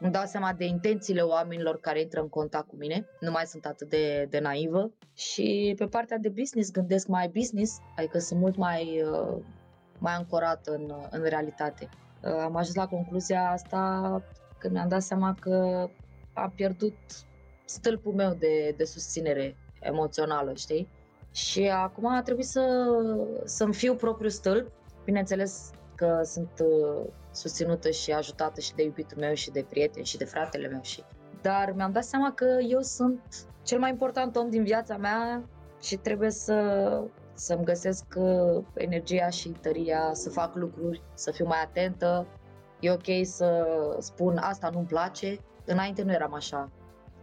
[0.00, 3.06] îmi dau seama de intențiile oamenilor care intră în contact cu mine.
[3.20, 4.92] Nu mai sunt atât de, de naivă.
[5.14, 9.42] Și pe partea de business gândesc mai business, adică sunt mult mai, uh,
[9.98, 11.88] mai ancorată în, în realitate.
[12.22, 14.22] Uh, am ajuns la concluzia asta
[14.58, 15.88] când mi-am dat seama că
[16.32, 16.94] am pierdut
[17.64, 20.88] stâlpul meu de, de susținere emoțională, știi?
[21.36, 22.86] Și acum a trebuit să,
[23.44, 24.72] să-mi fiu propriul stâlp.
[25.04, 30.16] Bineînțeles că sunt uh, susținută și ajutată și de iubitul meu și de prieteni și
[30.16, 31.02] de fratele meu și
[31.42, 33.20] dar mi-am dat seama că eu sunt
[33.62, 35.48] cel mai important om din viața mea
[35.80, 37.02] și trebuie să,
[37.34, 42.26] să-mi găsesc uh, energia și tăria să fac lucruri, să fiu mai atentă.
[42.80, 43.66] E ok să
[43.98, 45.38] spun asta nu-mi place.
[45.64, 46.70] Înainte nu eram așa.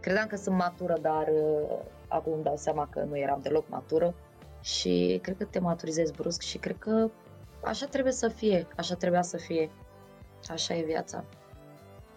[0.00, 1.78] Credeam că sunt matură, dar uh,
[2.14, 4.14] acum îmi dau seama că nu eram deloc matură
[4.60, 7.10] și cred că te maturizezi brusc și cred că
[7.64, 9.70] așa trebuie să fie, așa trebuia să fie.
[10.50, 11.24] Așa e viața.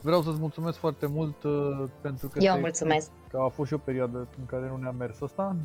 [0.01, 3.09] Vreau să-ți mulțumesc foarte mult uh, pentru că Eu mulțumesc.
[3.29, 5.55] Că a fost și o perioadă în care nu ne-a mers asta.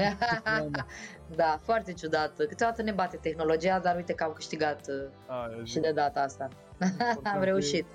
[1.40, 2.36] da, foarte ciudat.
[2.36, 6.48] Câteodată ne bate tehnologia, dar uite că am câștigat uh, a, și de data asta.
[7.34, 7.86] am reușit.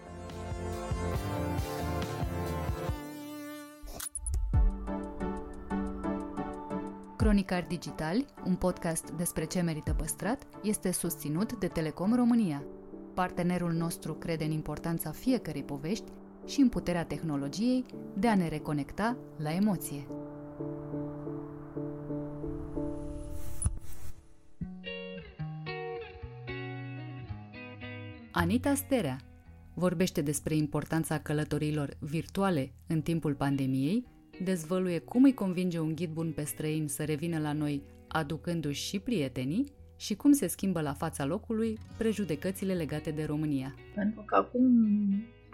[7.38, 12.63] Cronicari Digitali, un podcast despre ce merită păstrat, este susținut de Telecom România.
[13.13, 16.12] Partenerul nostru crede în importanța fiecărei povești
[16.45, 20.08] și în puterea tehnologiei de a ne reconecta la emoție.
[28.32, 29.17] Anita Sterea
[29.73, 34.06] vorbește despre importanța călătorilor virtuale în timpul pandemiei,
[34.43, 39.00] dezvăluie cum îi convinge un ghid bun pe străini să revină la noi aducându-și și
[39.00, 39.65] prietenii
[39.97, 43.76] și cum se schimbă la fața locului prejudecățile legate de România.
[43.95, 44.63] Pentru că acum
[45.47, 45.54] 8-9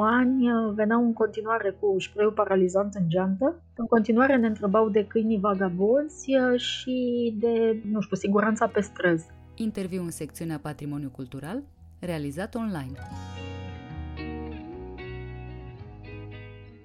[0.00, 3.62] ani uh, veneau în continuare cu șpreiul paralizant în geantă.
[3.76, 9.26] În continuare ne întrebau de câinii vagabonzi uh, și de, nu știu, siguranța pe străzi.
[9.54, 11.62] Interviu în secțiunea Patrimoniu Cultural,
[12.00, 12.92] realizat online.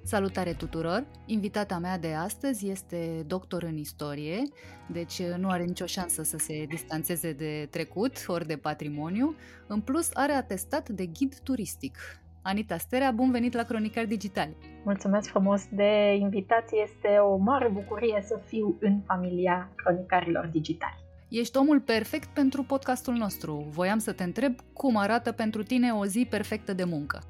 [0.05, 1.05] Salutare tuturor!
[1.25, 4.41] Invitata mea de astăzi este doctor în istorie,
[4.87, 9.35] deci nu are nicio șansă să se distanțeze de trecut ori de patrimoniu.
[9.67, 11.97] În plus, are atestat de ghid turistic.
[12.41, 14.55] Anita Sterea, bun venit la Cronicar Digitali!
[14.83, 21.01] Mulțumesc frumos de invitație, este o mare bucurie să fiu în familia cronicarilor digitali.
[21.29, 23.67] Ești omul perfect pentru podcastul nostru.
[23.69, 27.21] Voiam să te întreb cum arată pentru tine o zi perfectă de muncă.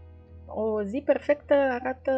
[0.55, 2.11] O zi perfectă arată,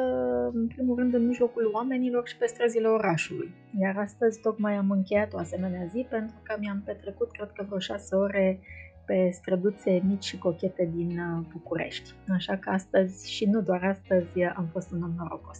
[0.53, 3.53] în primul rând, în mijlocul oamenilor și pe străzile orașului.
[3.79, 7.79] Iar astăzi tocmai am încheiat o asemenea zi pentru că mi-am petrecut, cred că, vreo
[7.79, 8.59] șase ore
[9.05, 12.13] pe străduțe mici și cochete din uh, București.
[12.29, 15.59] Așa că astăzi, și nu doar astăzi, am fost un om norocos.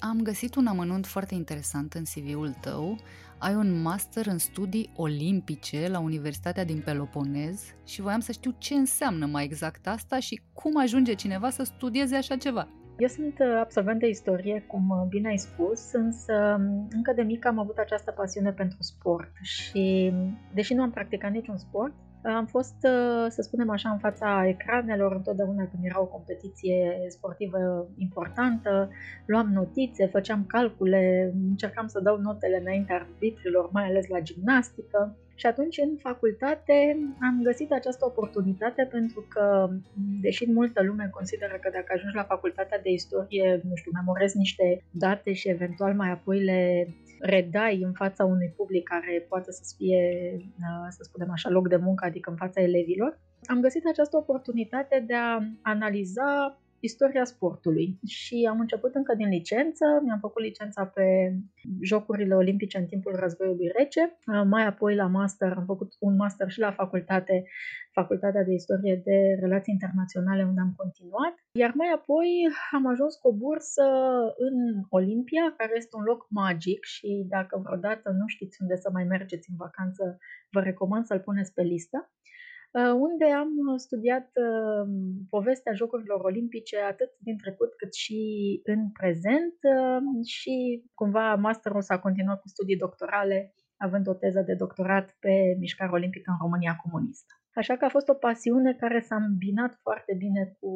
[0.00, 2.96] Am găsit un amănunt foarte interesant în CV-ul tău.
[3.44, 8.74] Ai un master în studii olimpice la Universitatea din Peloponez și voiam să știu ce
[8.74, 12.68] înseamnă mai exact asta și cum ajunge cineva să studieze așa ceva.
[12.98, 17.22] Eu sunt uh, absolvent de istorie, cum uh, bine ai spus, însă um, încă de
[17.22, 20.12] mic am avut această pasiune pentru sport și,
[20.54, 21.92] deși nu am practicat niciun sport,
[22.24, 27.88] am fost, uh, să spunem așa, în fața ecranelor întotdeauna când era o competiție sportivă
[27.98, 28.90] importantă,
[29.26, 35.16] luam notițe, făceam calcule, încercam să dau notele înainte arbitrilor, mai ales la gimnastică.
[35.36, 39.68] Și atunci, în facultate, am găsit această oportunitate pentru că,
[40.20, 44.84] deși multă lume consideră că dacă ajungi la facultatea de istorie, nu știu, memorezi niște
[44.90, 46.86] date și eventual mai apoi le
[47.20, 51.76] redai în fața unui public care poate să fie, uh, să spunem așa, loc de
[51.76, 57.98] muncă, adică în fața elevilor, am găsit această oportunitate de a analiza istoria sportului.
[58.06, 61.06] Și am început încă din licență, mi-am făcut licența pe
[61.82, 66.50] Jocurile Olimpice în timpul războiului rece, uh, mai apoi la master am făcut un master
[66.50, 67.44] și la facultate,
[67.92, 72.28] Facultatea de Istorie de Relații Internaționale unde am continuat, iar mai apoi
[72.70, 73.84] am ajuns cu o bursă
[74.36, 74.56] în
[74.88, 79.50] Olimpia, care este un loc magic și dacă vreodată nu știți unde să mai mergeți
[79.50, 80.18] în vacanță,
[80.50, 81.98] vă recomand să-l puneți pe listă.
[82.78, 84.88] Uh, unde am studiat uh,
[85.30, 88.20] povestea Jocurilor Olimpice atât din trecut cât și
[88.64, 90.54] în prezent uh, și
[90.94, 96.30] cumva masterul s-a continuat cu studii doctorale având o teză de doctorat pe mișcarea olimpică
[96.30, 97.32] în România comunistă.
[97.54, 100.72] Așa că a fost o pasiune care s-a îmbinat foarte bine cu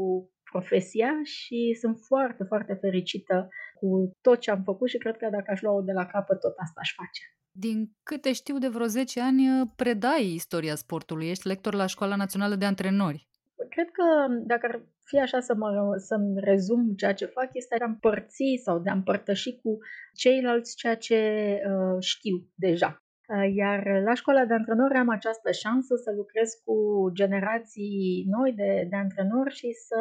[0.50, 5.50] profesia și sunt foarte, foarte fericită cu tot ce am făcut și cred că dacă
[5.50, 7.22] aș lua-o de la capăt, tot asta aș face.
[7.60, 11.28] Din câte știu de vreo 10 ani, predai istoria sportului.
[11.28, 13.28] Ești lector la Școala Națională de Antrenori.
[13.68, 14.04] Cred că
[14.46, 18.60] dacă ar fi așa să mă, să-mi rezum ceea ce fac, este de a împărți
[18.64, 19.78] sau de a împărtăși cu
[20.14, 21.18] ceilalți ceea ce
[21.70, 23.02] uh, știu deja.
[23.54, 26.74] Iar la școala de antrenori am această șansă să lucrez cu
[27.12, 30.00] generații noi de, de antrenori și să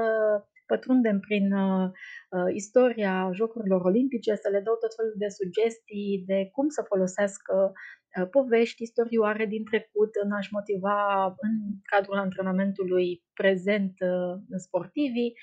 [0.68, 1.90] pătrundem prin uh,
[2.36, 7.72] uh, istoria Jocurilor Olimpice, să le dau tot felul de sugestii de cum să folosească
[7.72, 11.54] uh, povești, istorioare din trecut în a-și motiva în
[11.92, 14.34] cadrul antrenamentului prezent uh,
[14.66, 15.34] sportivii.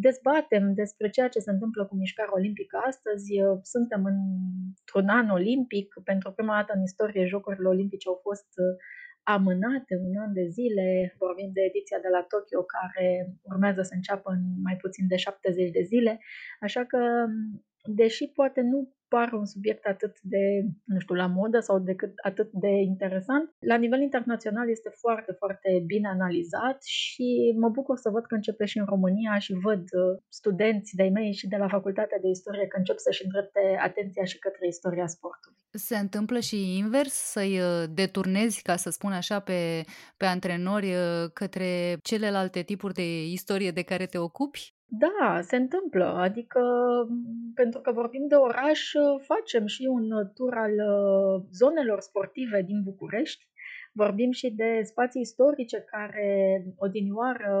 [0.00, 3.42] Dezbatem despre ceea ce se întâmplă cu mișcarea olimpică astăzi.
[3.42, 5.94] Uh, suntem într-un an olimpic.
[6.04, 8.76] Pentru prima dată în istorie Jocurile Olimpice au fost uh,
[9.24, 11.14] amânate un an de zile.
[11.18, 13.06] Vorbim de ediția de la Tokyo care
[13.42, 16.20] urmează să înceapă în mai puțin de 70 de zile.
[16.60, 16.98] Așa că,
[17.84, 20.44] deși poate nu par un subiect atât de,
[20.84, 25.82] nu știu, la modă sau decât atât de interesant, la nivel internațional este foarte, foarte
[25.86, 30.18] bine analizat și mă bucur să văd că începe și în România și văd uh,
[30.28, 34.38] studenți de-ai mei și de la Facultatea de Istorie că încep să-și îndrepte atenția și
[34.38, 35.58] către istoria sportului.
[35.70, 39.84] Se întâmplă și invers, să-i uh, deturnezi, ca să spun așa, pe,
[40.16, 44.73] pe antrenori uh, către celelalte tipuri de istorie de care te ocupi?
[44.98, 46.04] Da, se întâmplă.
[46.04, 46.60] Adică,
[47.54, 53.44] pentru că vorbim de oraș, facem și un tur al uh, zonelor sportive din București.
[53.92, 56.28] Vorbim și de spații istorice care
[56.76, 57.52] odinioară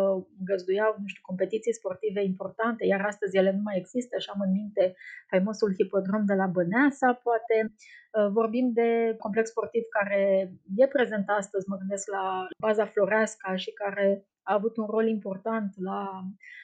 [0.44, 4.52] găzduiau, nu știu, competiții sportive importante, iar astăzi ele nu mai există și am în
[4.52, 4.94] minte
[5.30, 7.56] faimosul hipodrom de la Băneasa, poate.
[7.66, 13.70] Uh, vorbim de complex sportiv care e prezent astăzi, mă gândesc la baza Floreasca și
[13.72, 16.22] care a avut un rol important la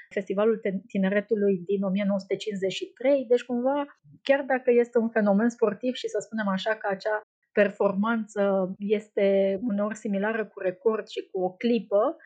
[0.09, 3.85] Festivalul Tineretului din 1953, deci cumva,
[4.23, 7.21] chiar dacă este un fenomen sportiv și să spunem așa că acea
[7.53, 12.17] performanță este uneori similară cu record și cu o clipă,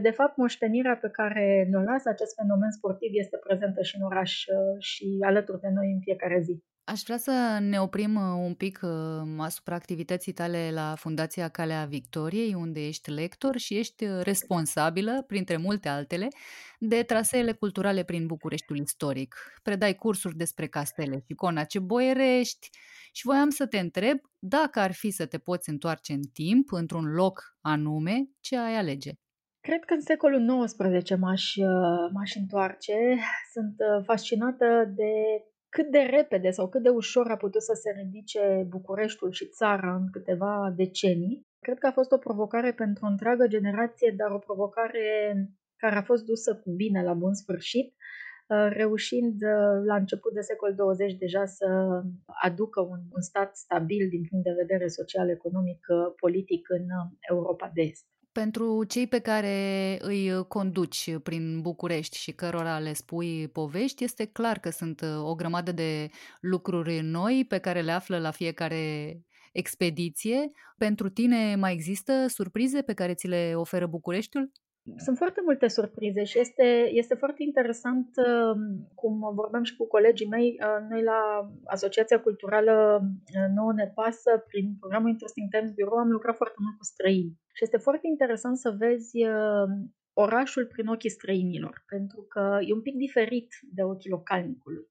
[0.00, 4.44] de fapt, moștenirea pe care ne-o lasă acest fenomen sportiv este prezentă și în oraș
[4.78, 6.62] și alături de noi în fiecare zi.
[6.90, 8.90] Aș vrea să ne oprim uh, un pic uh,
[9.38, 15.56] asupra activității tale la Fundația Calea Victoriei, unde ești lector și ești uh, responsabilă, printre
[15.56, 16.28] multe altele,
[16.78, 19.34] de traseele culturale prin Bucureștiul istoric.
[19.62, 22.68] Predai cursuri despre castele și conace boierești
[23.12, 27.12] și voiam să te întreb dacă ar fi să te poți întoarce în timp, într-un
[27.12, 29.10] loc anume, ce ai alege?
[29.60, 31.54] Cred că în secolul XIX m-aș,
[32.12, 32.94] m-aș întoarce.
[33.52, 35.12] Sunt fascinată de
[35.70, 39.94] cât de repede sau cât de ușor a putut să se ridice Bucureștiul și țara
[39.94, 41.46] în câteva decenii.
[41.60, 45.34] Cred că a fost o provocare pentru o întreagă generație, dar o provocare
[45.76, 50.40] care a fost dusă cu bine la bun sfârșit, uh, reușind uh, la început de
[50.40, 51.66] secol 20 deja să
[52.42, 56.84] aducă un, un stat stabil din punct de vedere social, economic, uh, politic în
[57.30, 58.06] Europa de Est.
[58.32, 64.58] Pentru cei pe care îi conduci prin București și cărora le spui povești, este clar
[64.58, 69.16] că sunt uh, o grămadă de lucruri noi pe care le află la fiecare
[69.52, 70.50] expediție.
[70.78, 74.52] Pentru tine mai există surprize pe care ți le oferă Bucureștiul?
[74.96, 80.28] Sunt foarte multe surprize și este, este foarte interesant, um, cum vorbeam și cu colegii
[80.28, 85.98] mei, uh, noi la Asociația Culturală uh, Nouă Ne Pasă, prin programul Interesting Times Bureau,
[85.98, 87.38] am lucrat foarte mult cu străini.
[87.52, 89.68] Și este foarte interesant să vezi uh,
[90.12, 94.88] orașul prin ochii străinilor, pentru că e un pic diferit de ochii localnicului.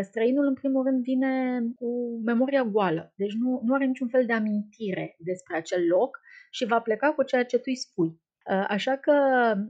[0.00, 4.32] Străinul, în primul rând, vine cu memoria goală, deci nu, nu are niciun fel de
[4.32, 8.22] amintire despre acel loc și va pleca cu ceea ce tu îi spui.
[8.50, 9.14] Uh, așa că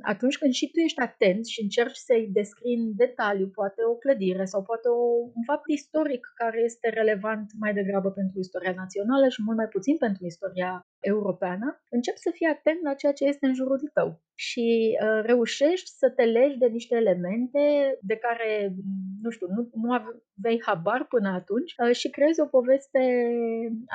[0.03, 4.45] atunci când și tu ești atent și încerci să-i descrii în detaliu, poate o clădire
[4.45, 5.03] sau poate o,
[5.39, 9.97] un fapt istoric care este relevant mai degrabă pentru istoria națională și mult mai puțin
[9.97, 10.81] pentru istoria
[11.13, 15.91] europeană, începi să fii atent la ceea ce este în jurul tău și uh, reușești
[15.91, 17.59] să te legi de niște elemente
[18.01, 18.75] de care,
[19.21, 23.01] nu știu, nu, nu aveai habar până atunci uh, și creezi o poveste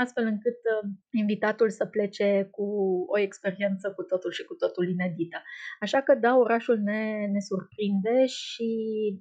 [0.04, 2.66] astfel încât uh, invitatul să plece cu
[3.08, 5.38] o experiență cu totul și cu totul inedită.
[5.80, 8.70] Așa că, da, orașul ne, ne surprinde și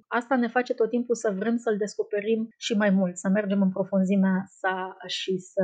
[0.07, 3.69] asta ne face tot timpul să vrem să-l descoperim și mai mult, să mergem în
[3.69, 5.63] profunzimea sa și să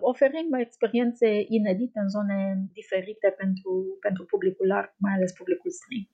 [0.00, 1.26] oferim experiențe
[1.60, 2.38] inedite în zone
[2.80, 3.72] diferite pentru,
[4.06, 6.06] pentru publicul larg, mai ales publicul străin.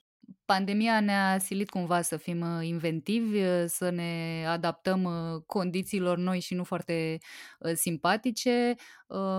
[0.44, 6.40] Pandemia ne-a silit cumva să fim uh, inventivi, uh, să ne adaptăm uh, condițiilor noi
[6.40, 7.18] și nu foarte
[7.72, 8.74] simpatice.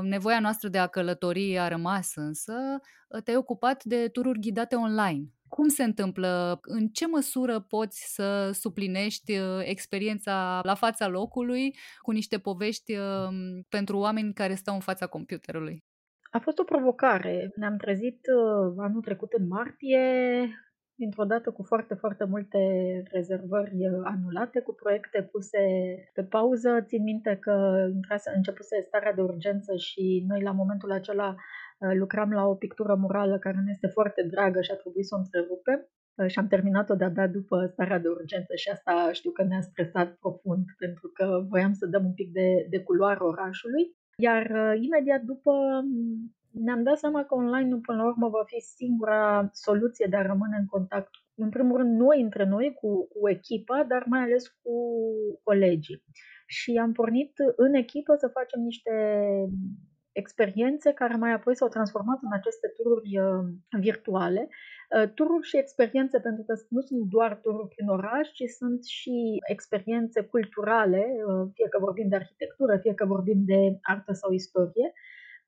[0.02, 2.54] Nevoia noastră de a călători a rămas însă.
[3.24, 5.24] Te-ai ocupat de tururi ghidate online.
[5.48, 6.60] Cum se întâmplă?
[6.62, 12.94] În ce măsură poți să suplinești experiența la fața locului cu niște povești
[13.70, 15.84] pentru oameni care stau în fața computerului?
[16.36, 17.52] A fost o provocare.
[17.56, 20.04] Ne-am trezit uh, anul trecut în martie
[20.96, 22.60] dintr-o dată cu foarte, foarte multe
[23.12, 25.64] rezervări anulate, cu proiecte puse
[26.14, 26.82] pe pauză.
[26.82, 31.36] Țin minte că intrase, începuse starea de urgență și noi la momentul acela
[31.94, 35.18] lucram la o pictură murală care ne este foarte dragă și a trebuit să o
[35.18, 35.80] întrerupem
[36.28, 40.66] și am terminat-o de-abia după starea de urgență și asta știu că ne-a stresat profund
[40.78, 43.96] pentru că voiam să dăm un pic de, de culoare orașului.
[44.16, 45.52] Iar uh, imediat după
[46.52, 50.58] ne-am dat seama că online până la urmă va fi singura soluție de a rămâne
[50.60, 51.10] în contact.
[51.36, 54.74] În primul rând noi între noi cu, cu echipa, dar mai ales cu
[55.44, 56.04] colegii.
[56.48, 58.92] Și am pornit în echipă să facem niște
[60.22, 64.48] experiențe care mai apoi s-au transformat în aceste tururi uh, virtuale.
[64.50, 69.16] Uh, tururi și experiențe, pentru că nu sunt doar tururi prin oraș, ci sunt și
[69.56, 74.94] experiențe culturale, uh, fie că vorbim de arhitectură, fie că vorbim de artă sau istorie,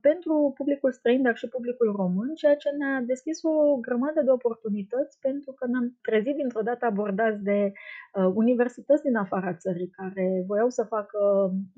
[0.00, 5.18] pentru publicul străin, dar și publicul român, ceea ce ne-a deschis o grămadă de oportunități
[5.20, 10.68] pentru că ne-am trezit dintr-o dată abordați de uh, universități din afara țării care voiau
[10.68, 11.20] să facă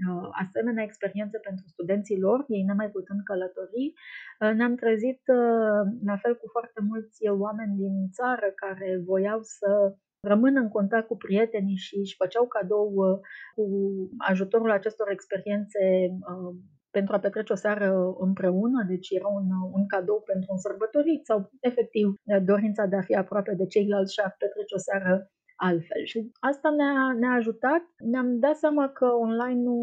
[0.08, 3.92] uh, asemenea experiențe pentru studenții lor, ei nemai putând călători.
[4.40, 9.94] Uh, ne-am trezit uh, la fel cu foarte mulți oameni din țară care voiau să
[10.20, 13.18] rămână în contact cu prietenii și își făceau cadou uh,
[13.54, 13.64] cu
[14.18, 16.54] ajutorul acestor experiențe uh,
[16.91, 21.51] pentru a petrece o seară împreună, deci era un, un cadou pentru un sărbătorit sau
[21.61, 25.30] efectiv dorința de a fi aproape de ceilalți și a petrece o seară
[25.61, 26.05] altfel.
[26.05, 27.82] Și asta ne-a, ne-a ajutat.
[28.12, 29.78] Ne-am dat seama că online nu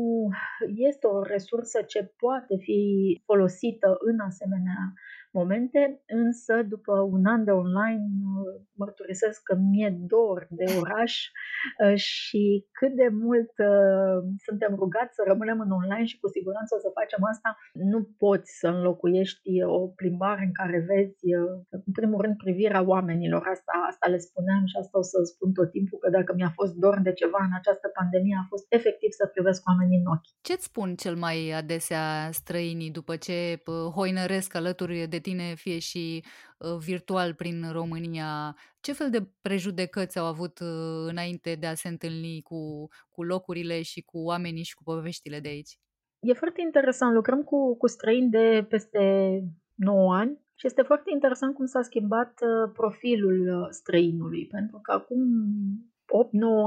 [0.90, 2.82] este o resursă ce poate fi
[3.26, 4.80] folosită în asemenea
[5.40, 5.82] momente,
[6.22, 8.04] însă după un an de online
[8.82, 11.14] mărturisesc că mi-e dor de oraș
[11.84, 12.44] uh, și
[12.80, 14.18] cât de mult uh,
[14.48, 17.50] suntem rugați să rămânem în online și cu siguranță o să facem asta,
[17.92, 23.42] nu poți să înlocuiești o plimbare în care vezi, uh, în primul rând, privirea oamenilor.
[23.56, 26.74] Asta, asta le spuneam și asta o să spun tot timpul, că dacă mi-a fost
[26.84, 30.30] dor de ceva în această pandemie, a fost efectiv să privesc oamenii în ochi.
[30.48, 32.06] Ce-ți spun cel mai adesea
[32.40, 33.38] străinii după ce
[33.98, 40.26] hoinăresc alături de tine, fie și uh, virtual prin România, ce fel de prejudecăți au
[40.26, 44.84] avut uh, înainte de a se întâlni cu, cu locurile și cu oamenii și cu
[44.84, 45.80] poveștile de aici?
[46.20, 47.14] E foarte interesant.
[47.14, 49.00] Lucrăm cu, cu străini de peste
[49.76, 55.22] 9 ani și este foarte interesant cum s-a schimbat uh, profilul străinului, pentru că acum
[55.94, 55.97] 8-9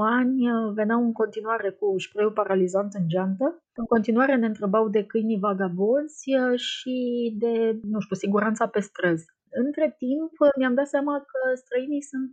[0.01, 3.63] ani uh, veneau în continuare cu spray paralizant în geantă.
[3.75, 6.95] În continuare ne întrebau de câinii vagabonzi uh, și
[7.37, 9.25] de, nu știu, siguranța pe străzi.
[9.49, 12.31] Între timp uh, mi-am dat seama că străinii sunt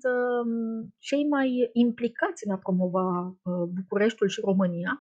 [0.99, 3.37] cei mai implicați în a promova
[3.75, 5.03] Bucureștiul și România.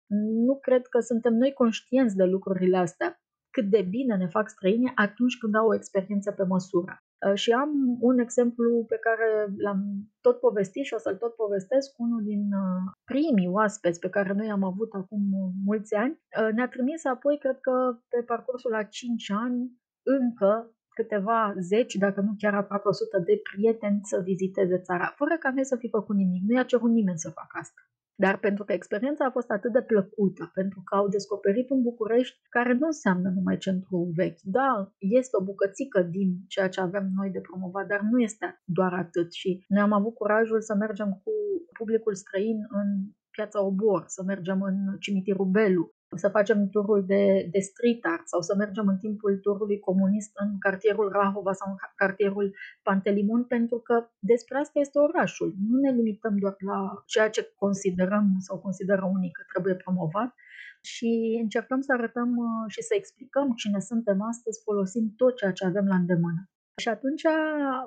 [0.45, 3.19] Nu cred că suntem noi conștienți de lucrurile astea
[3.49, 7.01] cât de bine ne fac străinii atunci când au o experiență pe măsură.
[7.25, 9.81] Uh, și am un exemplu pe care l-am
[10.21, 11.99] tot povestit și o să-l tot povestesc.
[11.99, 15.21] Unul din uh, primii oaspeți pe care noi am avut acum
[15.65, 19.71] mulți ani uh, ne-a trimis apoi, cred că pe parcursul a 5 ani,
[20.03, 25.51] încă câteva zeci, dacă nu chiar aproape 100 de prieteni să viziteze țara, fără ca
[25.51, 26.41] noi să fi făcut nimic.
[26.47, 27.81] Nu i-a cerut nimeni să facă asta.
[28.23, 32.37] Dar pentru că experiența a fost atât de plăcută, pentru că au descoperit un București
[32.49, 34.41] care nu înseamnă numai centru vechi.
[34.41, 38.93] Da, este o bucățică din ceea ce avem noi de promovat, dar nu este doar
[38.93, 39.33] atât.
[39.33, 41.31] Și noi am avut curajul să mergem cu
[41.77, 42.87] publicul străin în
[43.31, 48.41] Piața Obor, să mergem în cimitirul Belu, să facem turul de, de street art sau
[48.41, 54.09] să mergem în timpul turului comunist în cartierul Rahova sau în cartierul Pantelimon, pentru că
[54.19, 55.55] despre asta este orașul.
[55.69, 60.33] Nu ne limităm doar la ceea ce considerăm sau consideră unii că trebuie promovat,
[60.81, 65.65] și încercăm să arătăm uh, și să explicăm cine suntem astăzi folosind tot ceea ce
[65.65, 66.49] avem la îndemână.
[66.81, 67.23] Și atunci,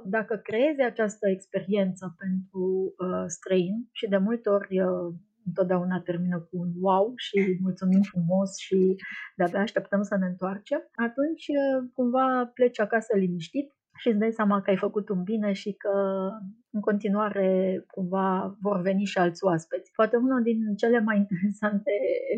[0.04, 5.14] dacă creezi această experiență pentru uh, străini și de multe ori uh,
[5.46, 8.96] întotdeauna termină cu un wow și mulțumim frumos și
[9.36, 14.60] de-abia așteptăm să ne întoarcem, atunci uh, cumva pleci acasă liniștit și îți dai seama
[14.60, 15.94] că ai făcut un bine și că
[16.70, 19.90] în continuare cumva vor veni și alți oaspeți.
[19.92, 21.90] Poate una din cele mai interesante,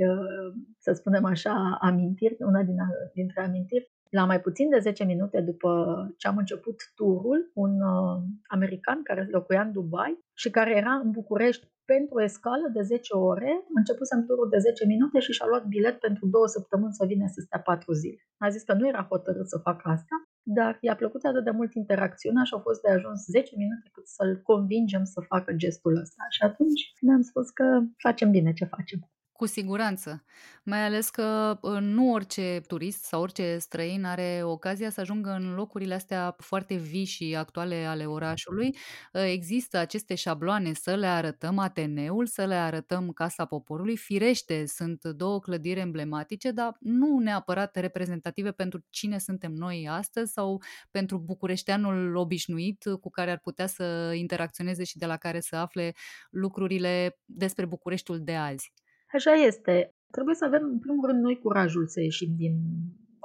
[0.08, 2.76] uh, să spunem așa, amintiri, una din,
[3.14, 5.70] dintre amintiri, la mai puțin de 10 minute după
[6.16, 11.10] ce am început turul, un uh, american care locuia în Dubai și care era în
[11.10, 15.64] București pentru o escală de 10 ore, începusem turul de 10 minute și și-a luat
[15.66, 18.20] bilet pentru două săptămâni să vină să stea 4 zile.
[18.38, 21.74] A zis că nu era hotărât să facă asta, dar i-a plăcut atât de mult
[21.74, 26.22] interacțiunea și au fost de ajuns 10 minute cât să-l convingem să facă gestul ăsta.
[26.30, 29.00] Și atunci ne-am spus că facem bine ce facem.
[29.42, 30.24] Cu siguranță.
[30.64, 35.54] Mai ales că ă, nu orice turist sau orice străin are ocazia să ajungă în
[35.54, 38.76] locurile astea foarte vii și actuale ale orașului.
[39.14, 43.96] Ă, există aceste șabloane să le arătăm Ateneul, să le arătăm Casa Poporului.
[43.96, 50.62] Firește, sunt două clădiri emblematice, dar nu neapărat reprezentative pentru cine suntem noi astăzi sau
[50.90, 55.92] pentru bucureșteanul obișnuit cu care ar putea să interacționeze și de la care să afle
[56.30, 58.72] lucrurile despre Bucureștiul de azi.
[59.12, 59.94] Așa este.
[60.10, 62.54] Trebuie să avem, în primul rând, noi curajul să ieșim din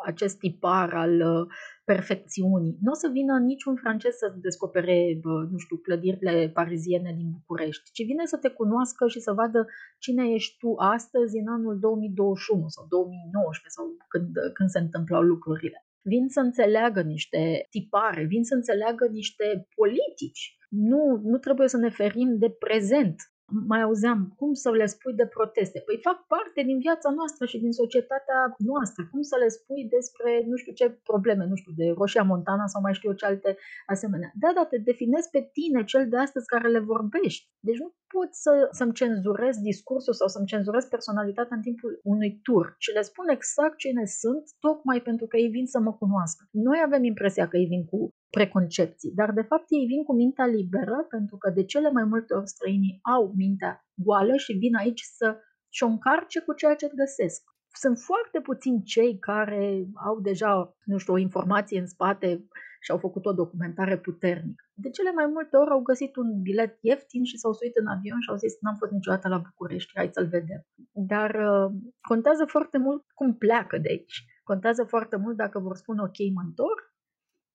[0.05, 1.47] acest tipar al uh,
[1.83, 2.77] perfecțiunii.
[2.81, 5.19] Nu o să vină niciun francez să descopere,
[5.51, 9.65] nu știu, clădirile pariziene din București, ci vine să te cunoască și să vadă
[9.99, 15.85] cine ești tu astăzi în anul 2021 sau 2019 sau când, când se întâmplau lucrurile.
[16.01, 20.57] Vin să înțeleagă niște tipare, vin să înțeleagă niște politici.
[20.69, 23.15] Nu, nu trebuie să ne ferim de prezent
[23.47, 25.79] mai auzeam, cum să le spui de proteste?
[25.85, 29.07] Păi fac parte din viața noastră și din societatea noastră.
[29.11, 32.81] Cum să le spui despre nu știu ce probleme, nu știu, de Roșia Montana sau
[32.81, 34.31] mai știu eu ce alte asemenea.
[34.33, 37.49] Da, da, te definezi pe tine, cel de astăzi care le vorbești.
[37.59, 42.75] Deci nu pot să, să-mi cenzurez discursul sau să-mi cenzurez personalitatea în timpul unui tur,
[42.77, 46.41] ci le spun exact cine sunt, tocmai pentru că ei vin să mă cunoască.
[46.51, 50.45] Noi avem impresia că ei vin cu preconcepții, dar de fapt ei vin cu mintea
[50.45, 55.01] liberă pentru că de cele mai multe ori străinii au mintea goală și vin aici
[55.01, 55.37] să
[55.69, 57.41] și-o încarce cu ceea ce găsesc.
[57.73, 62.47] Sunt foarte puțini cei care au deja, nu știu, o informație în spate
[62.81, 64.63] și au făcut o documentare puternică.
[64.73, 68.19] De cele mai multe ori au găsit un bilet ieftin și s-au suit în avion
[68.21, 70.61] și au zis n-am fost niciodată la București, hai să-l vedem.
[70.91, 71.71] Dar uh,
[72.01, 74.25] contează foarte mult cum pleacă de aici.
[74.43, 76.96] Contează foarte mult dacă vor spune ok, mă întorc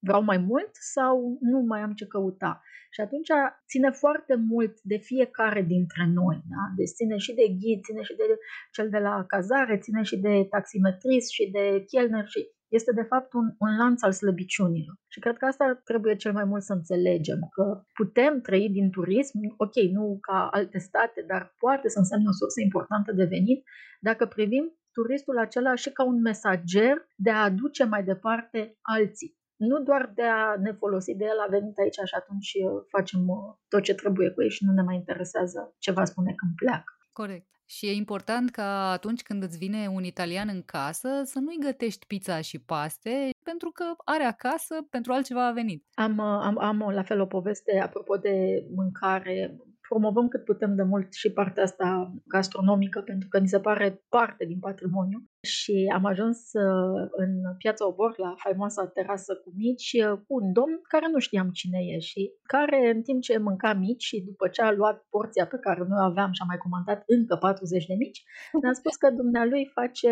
[0.06, 2.62] vreau mai mult sau nu mai am ce căuta.
[2.90, 3.30] Și atunci
[3.68, 6.36] ține foarte mult de fiecare dintre noi.
[6.52, 6.62] Da?
[6.76, 8.26] Deci ține și de ghid, ține și de
[8.72, 13.32] cel de la cazare, ține și de taximetrist și de chelner și este de fapt
[13.32, 14.96] un, un lanț al slăbiciunilor.
[15.08, 19.38] Și cred că asta trebuie cel mai mult să înțelegem, că putem trăi din turism,
[19.56, 23.64] ok, nu ca alte state, dar poate să însemne o sursă importantă de venit
[24.00, 29.82] dacă privim turistul acela și ca un mesager de a aduce mai departe alții nu
[29.82, 33.36] doar de a ne folosi de el, a venit aici și atunci uh, facem uh,
[33.68, 36.92] tot ce trebuie cu ei și nu ne mai interesează ce va spune când pleacă.
[37.12, 37.46] Corect.
[37.66, 42.06] Și e important ca atunci când îți vine un italian în casă să nu-i gătești
[42.06, 45.86] pizza și paste, pentru că are acasă, pentru altceva a venit.
[45.94, 49.56] Am, uh, am, am la fel o poveste apropo de mâncare
[49.92, 54.44] promovăm cât putem de mult și partea asta gastronomică, pentru că ni se pare parte
[54.44, 55.30] din patrimoniu.
[55.44, 60.52] Și am ajuns uh, în piața Obor, la faimoasa terasă cu mici, uh, cu un
[60.52, 64.48] domn care nu știam cine e și care, în timp ce mânca mici și după
[64.48, 67.94] ce a luat porția pe care noi aveam și a mai comandat încă 40 de
[67.94, 68.22] mici,
[68.62, 70.10] ne-a spus că dumnealui face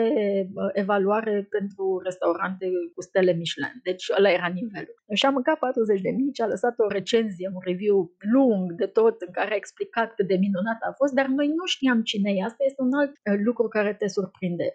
[0.54, 3.80] uh, evaluare pentru restaurante cu stele Michelin.
[3.82, 4.94] Deci ăla era nivelul.
[5.14, 7.96] Și a mâncat 40 de mici, a lăsat o recenzie, un review
[8.34, 11.64] lung de tot în care a explicat cât de minunat a fost, dar noi nu
[11.74, 12.44] știam cine e.
[12.44, 13.12] Asta este un alt
[13.44, 14.66] lucru care te surprinde.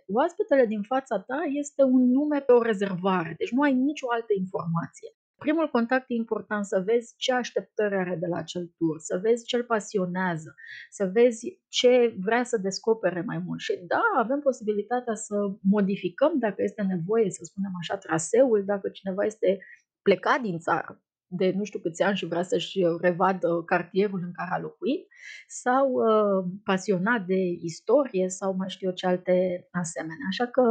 [0.45, 4.33] Oaspetele din fața ta este un nume pe o rezervare, deci nu ai nicio altă
[4.37, 5.09] informație.
[5.35, 9.45] Primul contact e important să vezi ce așteptări are de la acel tur, să vezi
[9.45, 10.55] ce îl pasionează,
[10.89, 13.59] să vezi ce vrea să descopere mai mult.
[13.59, 19.23] Și da, avem posibilitatea să modificăm, dacă este nevoie, să spunem așa, traseul, dacă cineva
[19.23, 19.57] este
[20.01, 21.03] plecat din țară
[21.37, 25.07] de nu știu câți ani și vrea să-și revadă cartierul în care a locuit,
[25.47, 30.25] sau uh, pasionat de istorie sau mai știu eu ce alte asemenea.
[30.29, 30.61] Așa că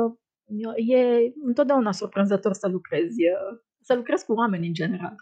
[0.77, 5.15] e întotdeauna surprinzător să lucrezi, uh, să lucrezi cu oameni în general.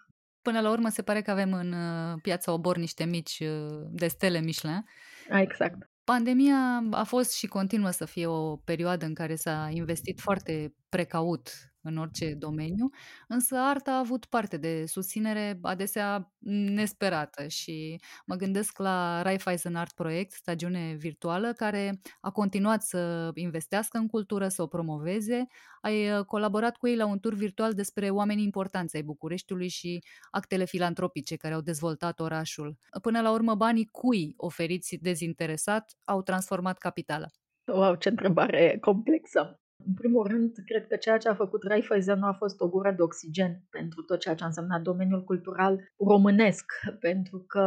[0.43, 4.07] Până la urmă se pare că avem în uh, piața Obor niște mici uh, de
[4.07, 4.85] stele Michelin.
[5.31, 5.91] A, exact.
[6.05, 11.72] Pandemia a fost și continuă să fie o perioadă în care s-a investit foarte precaut
[11.83, 12.91] în orice domeniu,
[13.29, 19.95] însă arta a avut parte de susținere adesea nesperată și mă gândesc la Raiffeisen Art
[19.95, 25.47] Project, stagiune virtuală, care a continuat să investească în cultură, să o promoveze.
[25.81, 30.05] Ai uh, colaborat cu ei la un tur virtual despre oamenii importanți ai Bucureștiului și
[30.31, 32.77] actele filantropice care au dezvoltat orașul.
[33.03, 37.27] Până la urmă, banii cui oferiți dezinteresat au transformat capitala.
[37.67, 39.62] Wow, ce întrebare complexă!
[39.87, 42.91] În primul rând, cred că ceea ce a făcut Raiffeisen nu a fost o gură
[42.97, 46.65] de oxigen pentru tot ceea ce a însemnat domeniul cultural românesc,
[47.01, 47.65] pentru că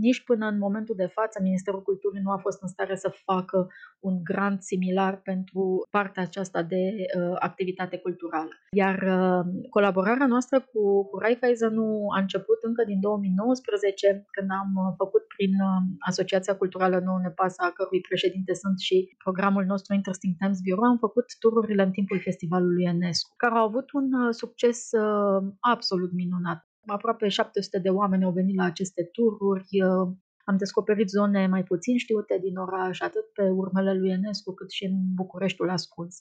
[0.00, 3.68] nici până în momentul de față Ministerul Culturii nu a fost în stare să facă
[4.00, 6.82] un grant similar pentru partea aceasta de
[7.16, 8.50] uh, activitate culturală.
[8.70, 14.70] Iar uh, colaborarea noastră cu, cu Raiffeisen nu a început încă din 2019, când am
[14.76, 19.64] uh, făcut prin uh, Asociația Culturală Nou Ne Pasă, a cărui președinte sunt și programul
[19.64, 24.12] nostru Interesting Times Bureau, am făcut tururile în timpul festivalului UNESCO, care au avut un
[24.12, 26.68] uh, succes uh, absolut minunat.
[26.86, 30.08] Aproape 700 de oameni au venit la aceste tururi, uh,
[30.44, 34.84] am descoperit zone mai puțin știute din oraș, atât pe urmele lui Enescu, cât și
[34.84, 36.16] în Bucureștiul ascuns.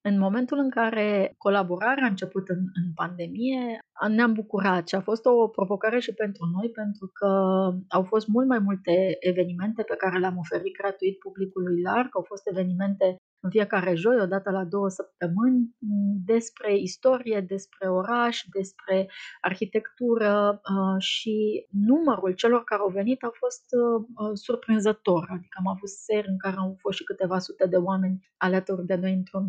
[0.00, 3.78] În momentul în care colaborarea a început în, în pandemie,
[4.08, 7.28] ne-am bucurat și a fost o provocare și pentru noi, pentru că
[7.88, 12.48] au fost mult mai multe evenimente pe care le-am oferit gratuit publicului larg, au fost
[12.48, 15.76] evenimente în fiecare joi, o dată la două săptămâni,
[16.24, 19.10] despre istorie, despre oraș, despre
[19.40, 25.26] arhitectură uh, și numărul celor care au venit a fost uh, uh, surprinzător.
[25.30, 28.94] Adică am avut seri în care au fost și câteva sute de oameni alături de
[28.94, 29.48] noi într-un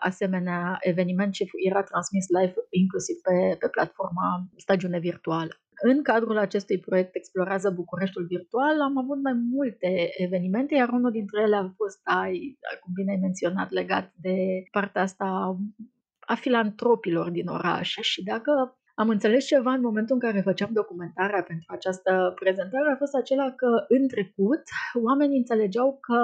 [0.00, 5.52] asemenea eveniment și era transmis live inclusiv pe, pe platforma stagiune virtuală.
[5.80, 11.42] În cadrul acestui proiect Explorează Bucureștiul Virtual am avut mai multe evenimente, iar unul dintre
[11.42, 14.36] ele a fost, ai, cum bine ai menționat, legat de
[14.70, 15.58] partea asta
[16.20, 17.96] a filantropilor din oraș.
[18.00, 22.96] Și dacă am înțeles ceva în momentul în care făceam documentarea pentru această prezentare, a
[22.96, 24.62] fost acela că în trecut
[25.02, 26.18] oamenii înțelegeau că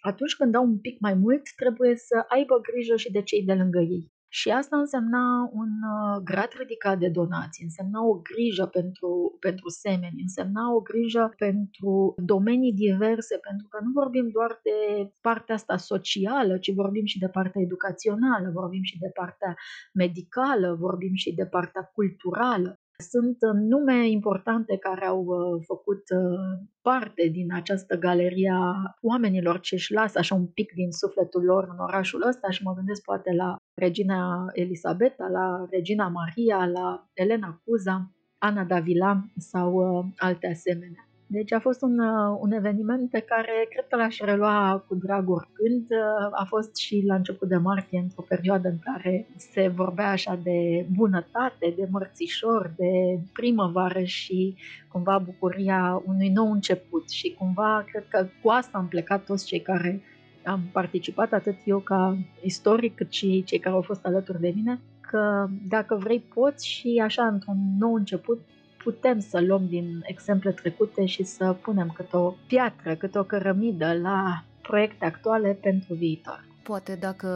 [0.00, 3.54] atunci când dau un pic mai mult, trebuie să aibă grijă și de cei de
[3.54, 4.12] lângă ei.
[4.38, 10.20] Și asta însemna un uh, grad ridicat de donații, însemna o grijă pentru, pentru semeni,
[10.20, 16.58] însemna o grijă pentru domenii diverse, pentru că nu vorbim doar de partea asta socială,
[16.58, 19.54] ci vorbim și de partea educațională, vorbim și de partea
[19.92, 22.78] medicală, vorbim și de partea culturală.
[23.10, 29.60] Sunt uh, nume importante care au uh, făcut uh, parte din această galerie a oamenilor
[29.60, 33.02] ce își lasă așa un pic din sufletul lor în orașul ăsta și mă gândesc
[33.02, 39.80] poate la Regina Elisabeta, la Regina Maria, la Elena Cuza, Ana Davila sau
[40.16, 41.08] alte asemenea.
[41.26, 45.30] Deci a fost un, uh, un eveniment pe care cred că l-aș relua cu drag
[45.30, 45.86] oricând.
[45.90, 50.40] Uh, a fost și la început de martie, într-o perioadă în care se vorbea așa
[50.42, 54.56] de bunătate, de mărțișor, de primăvară și
[54.88, 57.10] cumva bucuria unui nou început.
[57.10, 60.02] Și cumva cred că cu asta am plecat toți cei care
[60.44, 64.80] am participat, atât eu ca istoric, cât și cei care au fost alături de mine,
[65.00, 68.40] că dacă vrei poți și așa într-un nou început
[68.84, 73.92] putem să luăm din exemple trecute și să punem cât o piatră, cât o cărămidă
[73.92, 76.44] la proiecte actuale pentru viitor.
[76.62, 77.28] Poate dacă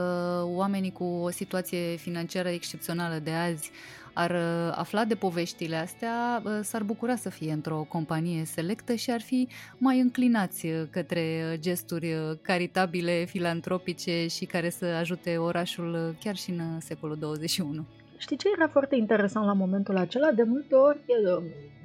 [0.46, 3.70] oamenii cu o situație financiară excepțională de azi
[4.18, 9.10] ar uh, afla de poveștile astea, uh, s-ar bucura să fie într-o companie selectă și
[9.10, 9.48] ar fi
[9.78, 16.80] mai înclinați uh, către gesturi caritabile, filantropice și care să ajute orașul chiar și în
[16.80, 17.84] secolul 21.
[18.16, 20.30] Știi ce era foarte interesant la momentul acela?
[20.30, 20.98] De multe ori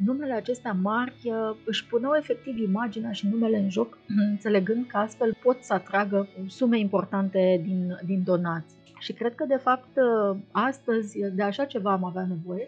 [0.06, 1.14] numele acestea mari
[1.66, 3.98] își puneau efectiv imaginea și numele în joc,
[4.32, 8.83] înțelegând că astfel pot să atragă sume importante din, din donații.
[9.04, 9.97] Și cred că, de fapt,
[10.51, 12.68] astăzi de așa ceva am avea nevoie,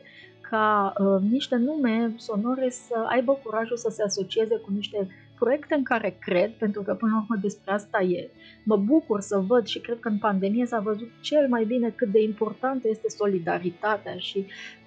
[0.49, 5.07] ca uh, niște nume sonore să aibă curajul să se asocieze cu niște
[5.39, 8.29] proiecte în care cred, pentru că până la urmă despre asta e.
[8.63, 12.11] Mă bucur să văd și cred că în pandemie s-a văzut cel mai bine cât
[12.11, 14.45] de importantă este solidaritatea și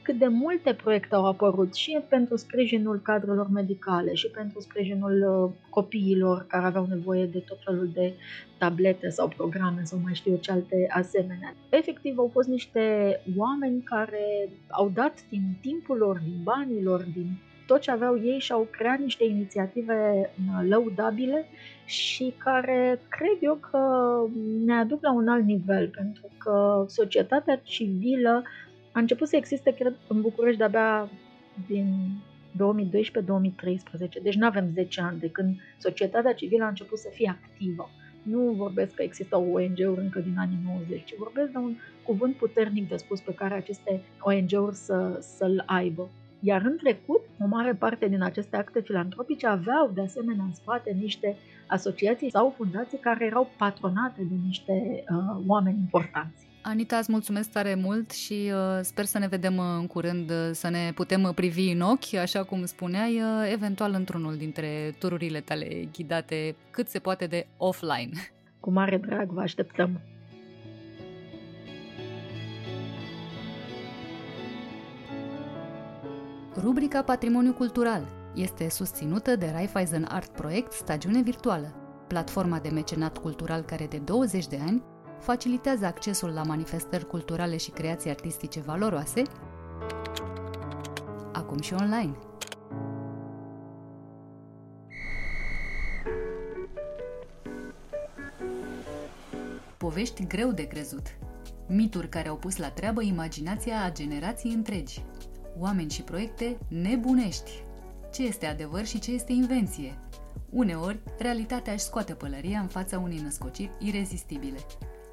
[0.08, 5.50] cât de multe proiecte au apărut și pentru sprijinul cadrelor medicale și pentru sprijinul uh,
[5.70, 8.12] copiilor care aveau nevoie de tot felul de
[8.58, 11.54] tablete sau programe sau mai știu eu ce alte asemenea.
[11.68, 12.80] Efectiv au fost niște
[13.36, 17.26] oameni care au dat din timpul lor, din banii lor, din
[17.66, 21.46] tot ce aveau ei și au creat niște inițiative uh, lăudabile
[21.84, 23.80] și care cred eu că
[24.64, 28.42] ne aduc la un alt nivel, pentru că societatea civilă
[28.98, 31.10] a început să existe, cred, în București de-abia
[31.66, 31.86] din
[32.56, 37.90] 2012-2013, deci nu avem 10 ani de când societatea civilă a început să fie activă.
[38.22, 42.88] Nu vorbesc că există ONG-uri încă din anii 90, ci vorbesc de un cuvânt puternic
[42.88, 46.10] de spus pe care aceste ONG-uri să, să-l aibă.
[46.40, 50.90] Iar în trecut, o mare parte din aceste acte filantropice aveau de asemenea în spate
[50.90, 51.36] niște
[51.66, 56.47] asociații sau fundații care erau patronate de niște uh, oameni importanți.
[56.62, 60.50] Anita, îți mulțumesc tare mult și uh, sper să ne vedem uh, în curând, uh,
[60.52, 65.40] să ne putem uh, privi în ochi, așa cum spuneai, uh, eventual într-unul dintre tururile
[65.40, 68.10] tale ghidate cât se poate de offline.
[68.60, 70.00] Cu mare drag vă așteptăm!
[76.62, 81.74] Rubrica Patrimoniu Cultural este susținută de Raiffeisen Art Project Stagiune Virtuală.
[82.08, 84.82] platforma de mecenat cultural care de 20 de ani
[85.20, 89.22] facilitează accesul la manifestări culturale și creații artistice valoroase,
[91.32, 92.16] acum și online.
[99.76, 101.16] Povești greu de crezut.
[101.66, 105.04] Mituri care au pus la treabă imaginația a generații întregi.
[105.58, 107.50] Oameni și proiecte nebunești.
[108.12, 109.98] Ce este adevăr și ce este invenție?
[110.50, 114.58] Uneori, realitatea își scoate pălăria în fața unei născociri irezistibile.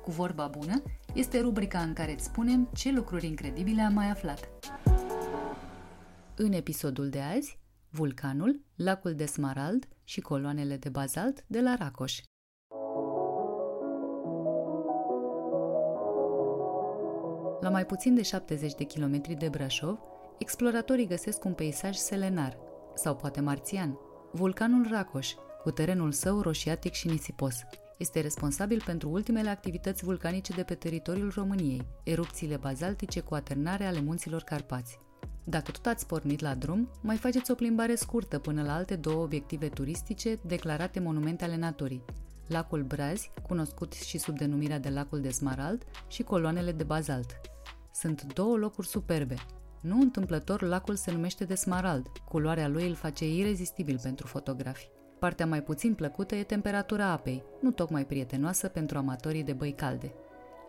[0.06, 0.82] Cu vorba bună
[1.14, 4.50] este rubrica în care îți spunem ce lucruri incredibile am mai aflat.
[6.36, 12.20] În episodul de azi, vulcanul, lacul de smarald și coloanele de bazalt de la Racoș.
[17.62, 20.00] La mai puțin de 70 de kilometri de Brașov,
[20.38, 22.58] exploratorii găsesc un peisaj selenar,
[22.96, 23.98] sau poate marțian,
[24.32, 25.34] vulcanul Racoș,
[25.64, 27.56] cu terenul său roșiatic și nisipos.
[27.98, 34.02] Este responsabil pentru ultimele activități vulcanice de pe teritoriul României, erupțiile bazaltice cu aternare ale
[34.02, 35.00] munților Carpați.
[35.44, 39.24] Dacă tot ați pornit la drum, mai faceți o plimbare scurtă până la alte două
[39.24, 42.04] obiective turistice declarate monumente ale naturii,
[42.48, 47.42] lacul Brazi, cunoscut și sub denumirea de lacul de Smarald, și coloanele de bazalt.
[47.94, 49.36] Sunt două locuri superbe.
[49.82, 52.08] Nu întâmplător, lacul se numește de Smarald.
[52.28, 54.90] Culoarea lui îl face irezistibil pentru fotografi.
[55.20, 60.14] Partea mai puțin plăcută e temperatura apei, nu tocmai prietenoasă pentru amatorii de băi calde.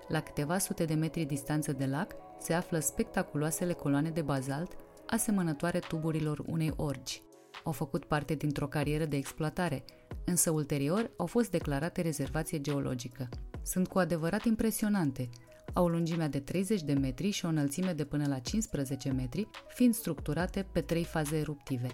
[0.09, 4.77] La câteva sute de metri distanță de lac se află spectaculoasele coloane de bazalt,
[5.07, 7.23] asemănătoare tuburilor unei orgi.
[7.65, 9.85] Au făcut parte dintr-o carieră de exploatare,
[10.25, 13.29] însă ulterior au fost declarate rezervație geologică.
[13.63, 15.29] Sunt cu adevărat impresionante,
[15.73, 19.95] au lungimea de 30 de metri și o înălțime de până la 15 metri, fiind
[19.95, 21.89] structurate pe trei faze eruptive.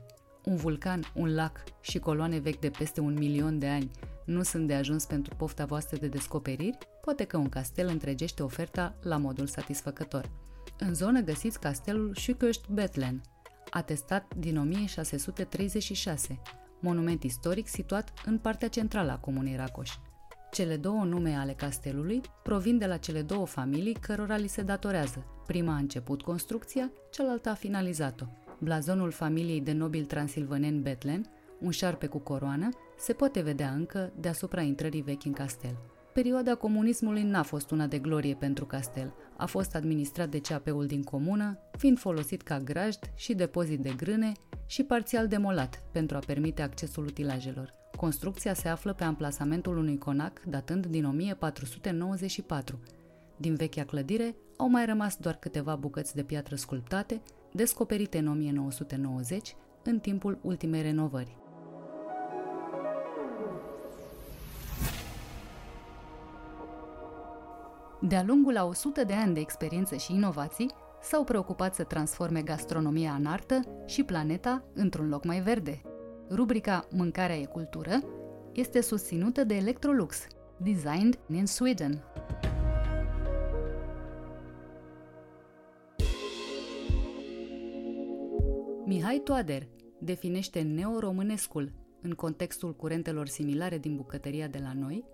[0.45, 3.91] Un vulcan, un lac și coloane vechi de peste un milion de ani
[4.25, 8.95] nu sunt de ajuns pentru pofta voastră de descoperiri, poate că un castel întregește oferta
[9.03, 10.31] la modul satisfăcător.
[10.79, 13.23] În zonă găsiți castelul Schüköst Bethlen,
[13.71, 16.41] atestat din 1636,
[16.81, 19.91] monument istoric situat în partea centrală a comunei Racoș.
[20.51, 25.25] Cele două nume ale castelului provin de la cele două familii cărora li se datorează.
[25.47, 28.25] Prima a început construcția, cealaltă a finalizat-o.
[28.63, 31.25] Blazonul familiei de nobil transilvaneni Betlen,
[31.61, 35.79] un șarpe cu coroană, se poate vedea încă deasupra intrării vechi în castel.
[36.13, 39.15] Perioada comunismului n-a fost una de glorie pentru castel.
[39.37, 44.33] A fost administrat de CAP-ul din comună, fiind folosit ca grajd și depozit de grâne
[44.67, 47.75] și parțial demolat pentru a permite accesul utilajelor.
[47.97, 52.81] Construcția se află pe amplasamentul unui conac datând din 1494.
[53.37, 57.23] Din vechea clădire au mai rămas doar câteva bucăți de piatră sculptate,
[57.53, 61.37] descoperite în 1990, în timpul ultimei renovări.
[68.01, 70.71] De-a lungul a 100 de ani de experiență și inovații,
[71.03, 75.83] s-au preocupat să transforme gastronomia în artă și planeta într-un loc mai verde.
[76.31, 78.03] Rubrica Mâncarea e cultură
[78.53, 80.27] este susținută de Electrolux,
[80.57, 82.12] designed in Sweden.
[88.93, 89.69] Mihai Toader
[90.01, 91.73] definește neoromânescul
[92.03, 95.05] în contextul curentelor similare din bucătăria de la noi,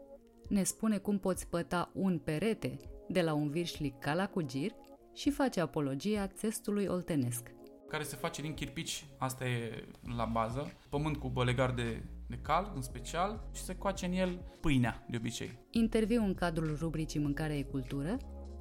[0.49, 2.77] ne spune cum poți păta un perete
[3.09, 4.71] de la un virșlic ca la cugir
[5.15, 7.53] și face apologia țestului oltenesc
[7.89, 9.85] care se face din chirpici, asta e
[10.17, 14.39] la bază, pământ cu bălegar de, de cal, în special, și se coace în el
[14.61, 15.59] pâinea, de obicei.
[15.71, 18.17] Interviu în cadrul rubricii Mâncare e cultură,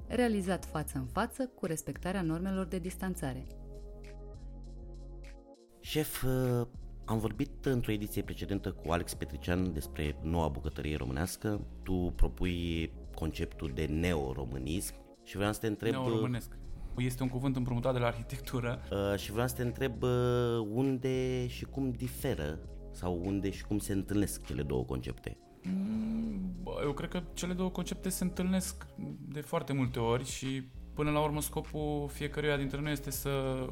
[0.08, 3.48] realizat față în față cu respectarea normelor de distanțare.
[5.88, 6.68] Șef, uh,
[7.06, 11.62] am vorbit într-o ediție precedentă cu Alex Petrician despre noua bucătărie românească.
[11.84, 15.92] Tu propui conceptul de neoromânism și vreau să te întreb...
[15.92, 16.58] Neoromânesc
[16.98, 18.82] este un cuvânt împrumutat de la arhitectură.
[18.92, 20.10] Uh, și vreau să te întreb uh,
[20.74, 22.60] unde și cum diferă
[22.92, 25.38] sau unde și cum se întâlnesc cele două concepte.
[25.64, 28.88] Mm, eu cred că cele două concepte se întâlnesc
[29.28, 30.64] de foarte multe ori și
[30.98, 33.66] Până la urmă, scopul fiecăruia dintre noi este să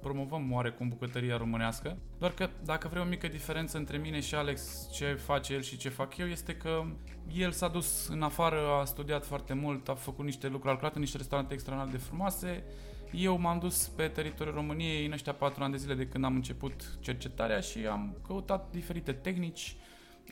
[0.00, 1.98] promovăm oarecum bucătăria românească.
[2.18, 5.76] Doar că, dacă vrei o mică diferență între mine și Alex, ce face el și
[5.76, 6.84] ce fac eu, este că
[7.32, 10.94] el s-a dus în afară, a studiat foarte mult, a făcut niște lucruri, a lucrat
[10.94, 12.64] în niște restaurante extraordinar de frumoase.
[13.12, 16.34] Eu m-am dus pe teritoriul României în ăștia patru ani de zile de când am
[16.34, 19.76] început cercetarea și am căutat diferite tehnici,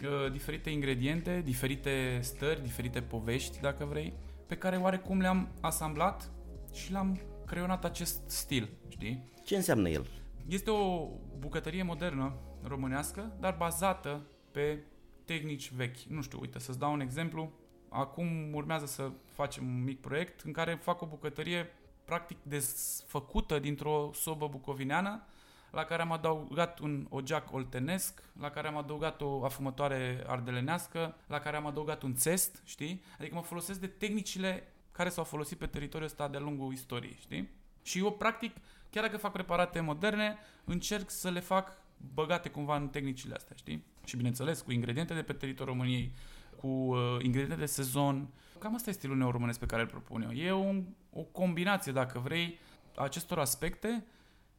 [0.02, 4.12] uh, diferite ingrediente, diferite stări, diferite povești, dacă vrei,
[4.46, 6.30] pe care oarecum le-am asamblat
[6.72, 9.32] și l-am creionat acest stil, știi?
[9.44, 10.06] Ce înseamnă el?
[10.48, 11.08] Este o
[11.38, 14.78] bucătărie modernă românească, dar bazată pe
[15.24, 15.98] tehnici vechi.
[15.98, 17.52] Nu știu, uite, să-ți dau un exemplu.
[17.88, 21.66] Acum urmează să facem un mic proiect în care fac o bucătărie
[22.04, 25.22] practic desfăcută dintr-o sobă bucovineană,
[25.70, 31.38] la care am adăugat un ogeac oltenesc, la care am adăugat o afumătoare ardelenească, la
[31.38, 33.02] care am adăugat un țest, știi?
[33.18, 37.48] Adică mă folosesc de tehnicile care s-au folosit pe teritoriul ăsta de-a lungul istoriei, știi?
[37.82, 38.56] Și eu, practic,
[38.90, 41.72] chiar dacă fac preparate moderne, încerc să le fac
[42.14, 43.84] băgate cumva în tehnicile astea, știi?
[44.04, 46.12] Și bineînțeles, cu ingrediente de pe teritoriul României,
[46.56, 48.28] cu uh, ingrediente de sezon.
[48.58, 50.30] Cam asta e stilul neoromânesc pe care îl propun eu.
[50.30, 52.58] E un, o combinație, dacă vrei,
[52.96, 54.06] acestor aspecte,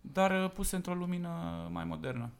[0.02, 1.30] dar uh, puse într-o lumină
[1.72, 2.32] mai modernă.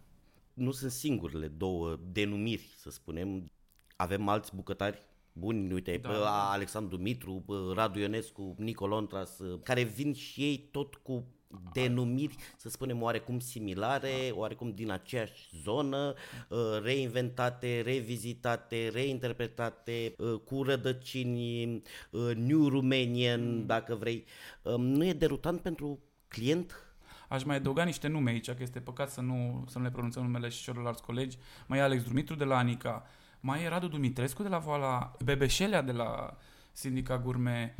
[0.54, 3.52] Nu sunt singurele două denumiri, să spunem.
[3.96, 5.08] Avem alți bucătari
[5.40, 6.52] buni, uite, da, pe da.
[6.52, 11.26] Alexandru Mitru, pe Radu Ionescu, Nicol Ontras, care vin și ei tot cu
[11.74, 16.14] denumiri, să spunem, oarecum similare, oarecum din aceeași zonă,
[16.50, 21.82] uh, reinventate, revizitate, reinterpretate, uh, cu rădăcini,
[22.12, 23.66] uh, New Romanian, mm.
[23.66, 24.26] dacă vrei.
[24.62, 26.84] Um, nu e derutant pentru client?
[27.30, 30.24] Aș mai adăuga niște nume aici, că este păcat să nu, să nu le pronunțăm
[30.24, 31.38] numele și celorlalți colegi.
[31.68, 33.06] Mai e Alex Dumitru de la Anica,
[33.40, 36.38] mai e Radu Dumitrescu de la Voala, Bebeșelea de la
[36.72, 37.76] Sindica Gurme,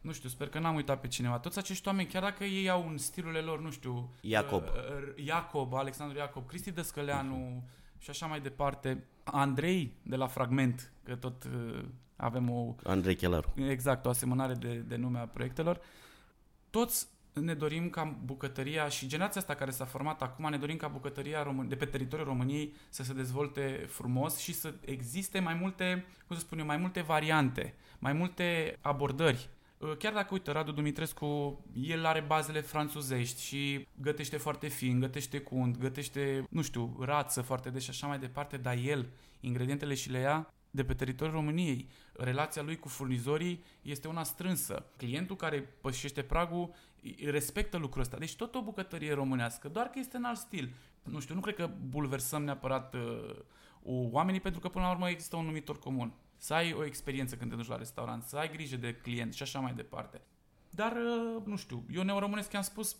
[0.00, 1.38] nu știu, sper că n-am uitat pe cineva.
[1.38, 4.10] Toți acești oameni, chiar dacă ei au un stilul lor, nu știu...
[4.20, 4.62] Iacob.
[4.62, 7.98] Uh, Iacob, Alexandru Iacob, Cristi Dăscăleanu uh-huh.
[7.98, 9.04] și așa mai departe.
[9.24, 11.84] Andrei de la Fragment, că tot uh,
[12.16, 12.74] avem o...
[12.82, 13.52] Andrei Chelaru.
[13.68, 15.80] Exact, o asemănare de, de nume a proiectelor.
[16.70, 20.88] Toți ne dorim ca bucătăria și generația asta care s-a format acum, ne dorim ca
[20.88, 26.04] bucătăria Român- de pe teritoriul României să se dezvolte frumos și să existe mai multe,
[26.26, 29.48] cum să spun eu, mai multe variante, mai multe abordări.
[29.78, 35.38] Uh, chiar dacă, uite, Radu Dumitrescu, el are bazele franțuzești și gătește foarte fin, gătește
[35.38, 39.08] cunt, gătește, nu știu, rață foarte des și așa mai departe, dar el,
[39.40, 41.88] ingredientele și le ia de pe teritoriul României.
[42.12, 44.86] Relația lui cu furnizorii este una strânsă.
[44.96, 46.74] Clientul care pășește pragul
[47.24, 48.16] respectă lucrul ăsta.
[48.16, 50.74] Deci tot o bucătărie românească, doar că este în alt stil.
[51.02, 53.36] Nu știu, nu cred că bulversăm neapărat uh,
[54.10, 56.12] oamenii pentru că până la urmă există un numitor comun.
[56.36, 59.42] Să ai o experiență când te duci la restaurant, să ai grijă de client și
[59.42, 60.20] așa mai departe.
[60.70, 62.96] Dar, uh, nu știu, eu neoromânesc am spus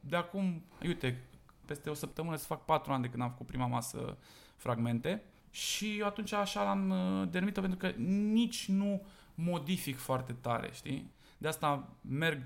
[0.00, 1.24] de acum, uite,
[1.64, 4.18] peste o săptămână să fac patru ani de când am făcut prima masă
[4.56, 9.02] fragmente și eu atunci așa l-am uh, denumit pentru că nici nu
[9.34, 11.10] modific foarte tare, știi?
[11.38, 12.42] De asta merg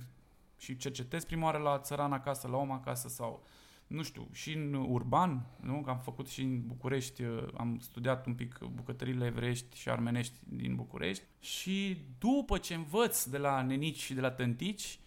[0.64, 3.42] și cercetez prima oară la țăran acasă, la om acasă sau
[3.86, 5.80] nu știu, și în urban, nu?
[5.80, 10.34] Că am făcut și în București, uh, am studiat un pic bucătările evreiești și armenești
[10.44, 14.98] din București și după ce învăț de la nenici și de la tântici,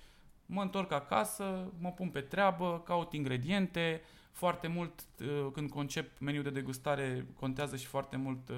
[0.45, 4.01] mă întorc acasă, mă pun pe treabă, caut ingrediente,
[4.31, 8.55] foarte mult uh, când concep meniul de degustare contează și foarte mult uh,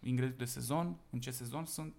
[0.00, 1.94] ingredientul de sezon, în ce sezon sunt,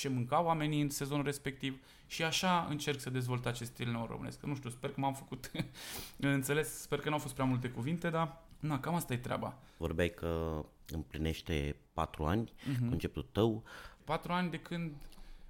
[0.00, 4.42] ce mâncau oamenii în sezonul respectiv și așa încerc să dezvolt acest stil nou românesc.
[4.42, 5.50] Nu știu, sper că m-am făcut
[6.16, 9.58] înțeles, sper că nu au fost prea multe cuvinte, dar na, cam asta e treaba.
[9.76, 12.88] Vorbeai că împlinește patru ani uh-huh.
[12.88, 13.64] conceptul tău.
[14.04, 14.92] Patru ani de când...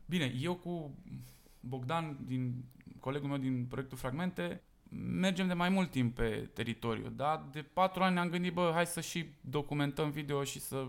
[0.06, 0.90] Bine, eu cu
[1.60, 2.64] Bogdan, din
[3.00, 4.62] colegul meu din proiectul Fragmente,
[5.20, 7.48] mergem de mai mult timp pe teritoriu, da?
[7.52, 10.86] De patru ani ne-am gândit, bă, hai să și documentăm video și să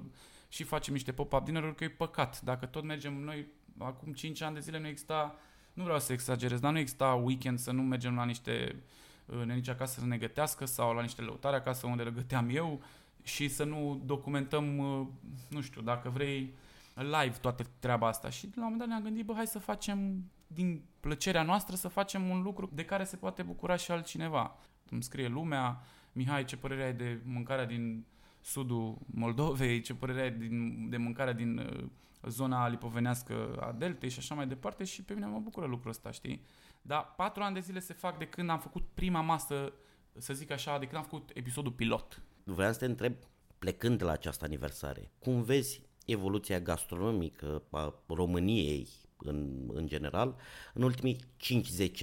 [0.51, 2.41] și facem niște pop-up dinner că e păcat.
[2.41, 3.45] Dacă tot mergem noi,
[3.77, 5.35] acum 5 ani de zile nu exista,
[5.73, 8.83] nu vreau să exagerez, dar nu exista weekend să nu mergem la niște
[9.25, 12.81] uh, nenici acasă să ne gătească sau la niște lăutare acasă unde le găteam eu
[13.23, 15.07] și să nu documentăm, uh,
[15.49, 16.53] nu știu, dacă vrei,
[16.95, 18.29] live toată treaba asta.
[18.29, 21.87] Și la un moment dat ne-am gândit, bă, hai să facem din plăcerea noastră să
[21.87, 24.57] facem un lucru de care se poate bucura și altcineva.
[24.89, 25.81] Îmi scrie lumea,
[26.11, 28.05] Mihai, ce părere ai de mâncarea din
[28.41, 31.83] sudul Moldovei, ce părere ai din, de mâncarea din uh,
[32.29, 36.11] zona lipovenească a deltei și așa mai departe și pe mine mă bucură lucrul ăsta,
[36.11, 36.45] știi?
[36.81, 39.73] Dar patru ani de zile se fac de când am făcut prima masă,
[40.17, 42.21] să zic așa, de când am făcut episodul pilot.
[42.43, 43.13] Vreau să te întreb,
[43.59, 48.87] plecând de la această aniversare, cum vezi evoluția gastronomică a României
[49.17, 50.35] în, în general
[50.73, 51.17] în ultimii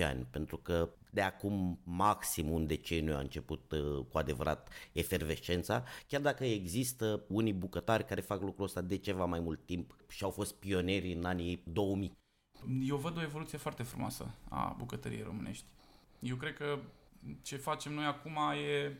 [0.01, 5.85] 5-10 ani, pentru că de acum maxim un deceniu a început uh, cu adevărat efervescența,
[6.07, 10.25] chiar dacă există unii bucătari care fac lucrul ăsta de ceva mai mult timp și
[10.25, 12.17] au fost pionieri în anii 2000.
[12.83, 15.65] Eu văd o evoluție foarte frumoasă a bucătăriei românești.
[16.19, 16.79] Eu cred că
[17.43, 18.39] ce facem noi acum
[18.71, 18.93] e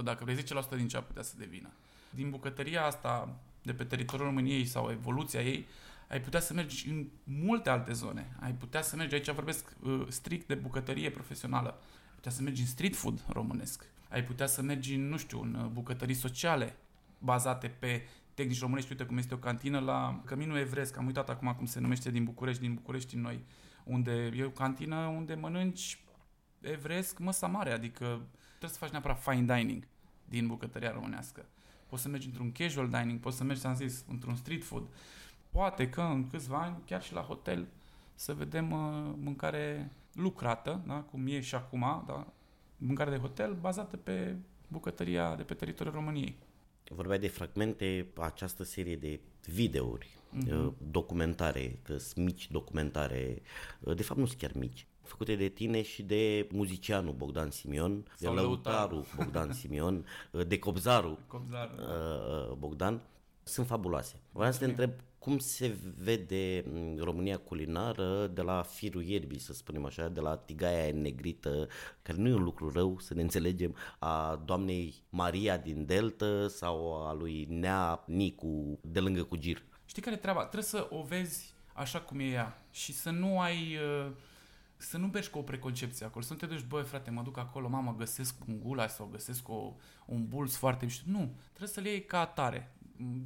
[0.00, 0.42] 5%, dacă vrei 10%
[0.76, 1.70] din ce ar putea să devină.
[2.10, 5.66] Din bucătăria asta de pe teritoriul României sau evoluția ei,
[6.08, 8.36] ai putea să mergi în multe alte zone.
[8.40, 11.68] Ai putea să mergi, aici vorbesc uh, strict de bucătărie profesională,
[12.08, 13.84] ai putea să mergi în street food românesc.
[14.08, 16.76] Ai putea să mergi în, nu știu, în uh, bucătării sociale
[17.18, 18.02] bazate pe
[18.34, 21.80] tehnici românești, uite cum este o cantină la Căminul Evresc, am uitat acum cum se
[21.80, 23.44] numește din București, din București în noi,
[23.84, 26.04] unde e o cantină unde mănânci
[26.60, 28.04] evresc măsa mare, adică
[28.48, 29.86] trebuie să faci neapărat fine dining
[30.24, 31.46] din bucătăria românească.
[31.86, 34.88] Poți să mergi într-un casual dining, poți să mergi, am zis, într-un street food.
[35.52, 37.66] Poate că în câțiva ani, chiar și la hotel,
[38.14, 40.94] să vedem uh, mâncare lucrată, da?
[40.94, 42.26] cum e și acum, da?
[42.76, 44.36] mâncare de hotel bazată pe
[44.68, 46.36] bucătăria de pe teritoriul României.
[46.90, 50.72] Vorbeai de fragmente, această serie de videouri, uh-huh.
[50.90, 53.42] documentare, că sunt mici documentare,
[53.80, 58.04] uh, de fapt nu sunt chiar mici, făcute de tine și de muzicianul Bogdan Simion,
[58.16, 61.78] Sau de lăutarul Bogdan Simion, uh, de copzarul Copzarul.
[61.78, 63.00] uh, Bogdan,
[63.42, 64.20] sunt fabuloase.
[64.32, 69.52] Vreau să te întreb cum se vede m, România culinară de la firul ierbii, să
[69.52, 71.68] spunem așa, de la tigaia negrită,
[72.02, 77.06] care nu e un lucru rău, să ne înțelegem, a doamnei Maria din Delta sau
[77.06, 79.62] a lui Nea Nicu de lângă Cugir.
[79.84, 80.40] Știi care e treaba?
[80.40, 83.76] Trebuie să o vezi așa cum e ea și să nu ai...
[83.76, 84.12] uh,
[84.76, 87.38] Să nu mergi cu o preconcepție acolo, să nu te duci, băi frate, mă duc
[87.38, 89.74] acolo, mamă, găsesc un gulaș sau găsesc o,
[90.06, 91.04] un bulls foarte mișto.
[91.06, 92.74] Nu, trebuie să le iei ca atare.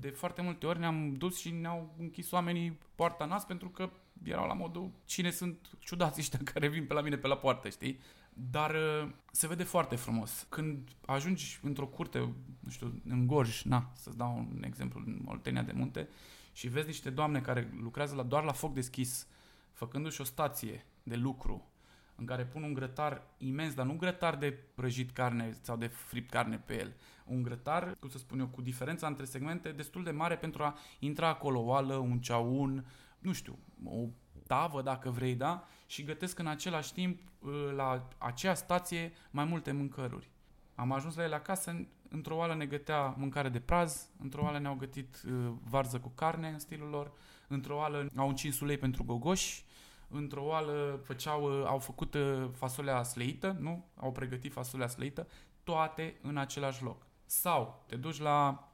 [0.01, 3.91] De foarte multe ori ne-am dus și ne-au închis oamenii poarta nas pentru că
[4.23, 7.69] erau la modul cine sunt ciudați ăștia care vin pe la mine pe la poartă,
[7.69, 8.01] știi?
[8.33, 10.47] Dar uh, se vede foarte frumos.
[10.49, 12.19] Când ajungi într-o curte,
[12.61, 16.09] nu știu, în Gorj, na, să-ți dau un exemplu, în Oltenia de Munte,
[16.53, 19.27] și vezi niște doamne care lucrează la, doar la foc deschis,
[19.73, 21.71] făcându-și o stație de lucru,
[22.15, 25.87] în care pun un grătar imens, dar nu un grătar de prăjit carne sau de
[25.87, 26.95] fript carne pe el.
[27.27, 30.77] Un grătar, cum să spun eu, cu diferența între segmente destul de mare pentru a
[30.99, 32.87] intra acolo o oală, un ceaun,
[33.19, 34.05] nu știu, o
[34.47, 35.65] tavă dacă vrei, da?
[35.87, 40.31] Și gătesc în același timp uh, la acea stație mai multe mâncăruri.
[40.75, 44.59] Am ajuns la ele acasă, în- într-o oală ne gătea mâncare de praz, într-o oală
[44.59, 47.13] ne-au gătit uh, varză cu carne în stilul lor,
[47.49, 49.65] într-o oală au încins ulei pentru gogoși,
[50.09, 53.85] într-o oală făceau, uh, au făcut uh, fasolea sleită, nu?
[53.97, 55.27] Au pregătit fasolea sleită,
[55.65, 57.07] toate în același loc.
[57.27, 58.69] Sau te duci la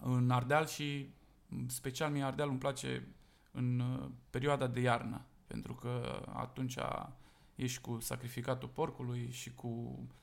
[0.00, 1.08] în Ardeal și
[1.46, 3.06] m, special mie Ardeal îmi place
[3.50, 6.76] în uh, perioada de iarnă, pentru că atunci
[7.54, 9.66] ești cu sacrificatul porcului și cu...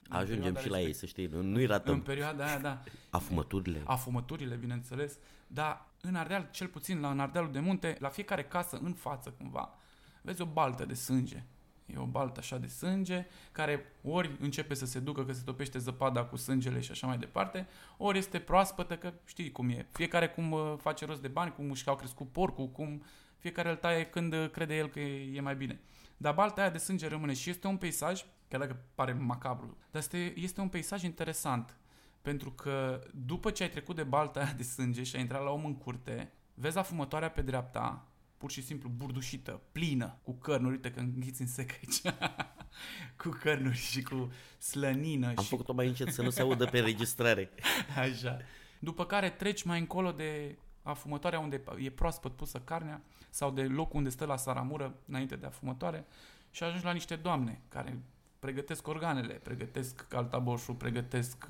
[0.10, 2.02] în Ajungem perioada și la respect- ei, să știi, nu- nu-i În ratăm.
[2.02, 3.82] perioada aia, da Afumăturile.
[3.86, 8.78] afumăturile, bineînțeles, dar în Ardeal, cel puțin la în Ardealul de Munte, la fiecare casă
[8.82, 9.74] în față cumva,
[10.22, 11.44] vezi o baltă de sânge.
[11.86, 15.78] E o baltă așa de sânge, care ori începe să se ducă că se topește
[15.78, 17.68] zăpada cu sângele și așa mai departe,
[17.98, 19.88] ori este proaspătă, că știi cum e.
[19.92, 23.04] Fiecare cum uh, face rost de bani, cum își au crescut porcul, cum
[23.38, 25.80] fiecare îl taie când uh, crede el că e, e mai bine.
[26.18, 30.02] Dar balta aia de sânge rămâne și este un peisaj, chiar dacă pare macabru, dar
[30.02, 31.76] este, este un peisaj interesant.
[32.22, 35.50] Pentru că după ce ai trecut de balta aia de sânge și ai intrat la
[35.50, 38.11] om în curte, vezi afumătoarea pe dreapta,
[38.42, 42.16] pur și simplu burdușită, plină, cu cărnuri, uite că înghiți în sec aici,
[43.22, 46.78] cu cărnuri și cu slănină Am și făcut-o mai încet să nu se audă pe
[46.80, 47.50] înregistrare.
[47.98, 48.38] Așa.
[48.80, 53.98] După care treci mai încolo de afumătoarea unde e proaspăt pusă carnea sau de locul
[53.98, 56.06] unde stă la saramură înainte de afumătoare
[56.52, 58.02] și ajungi la niște doamne care
[58.40, 61.46] pregătesc organele, pregătesc caltaboșul, pregătesc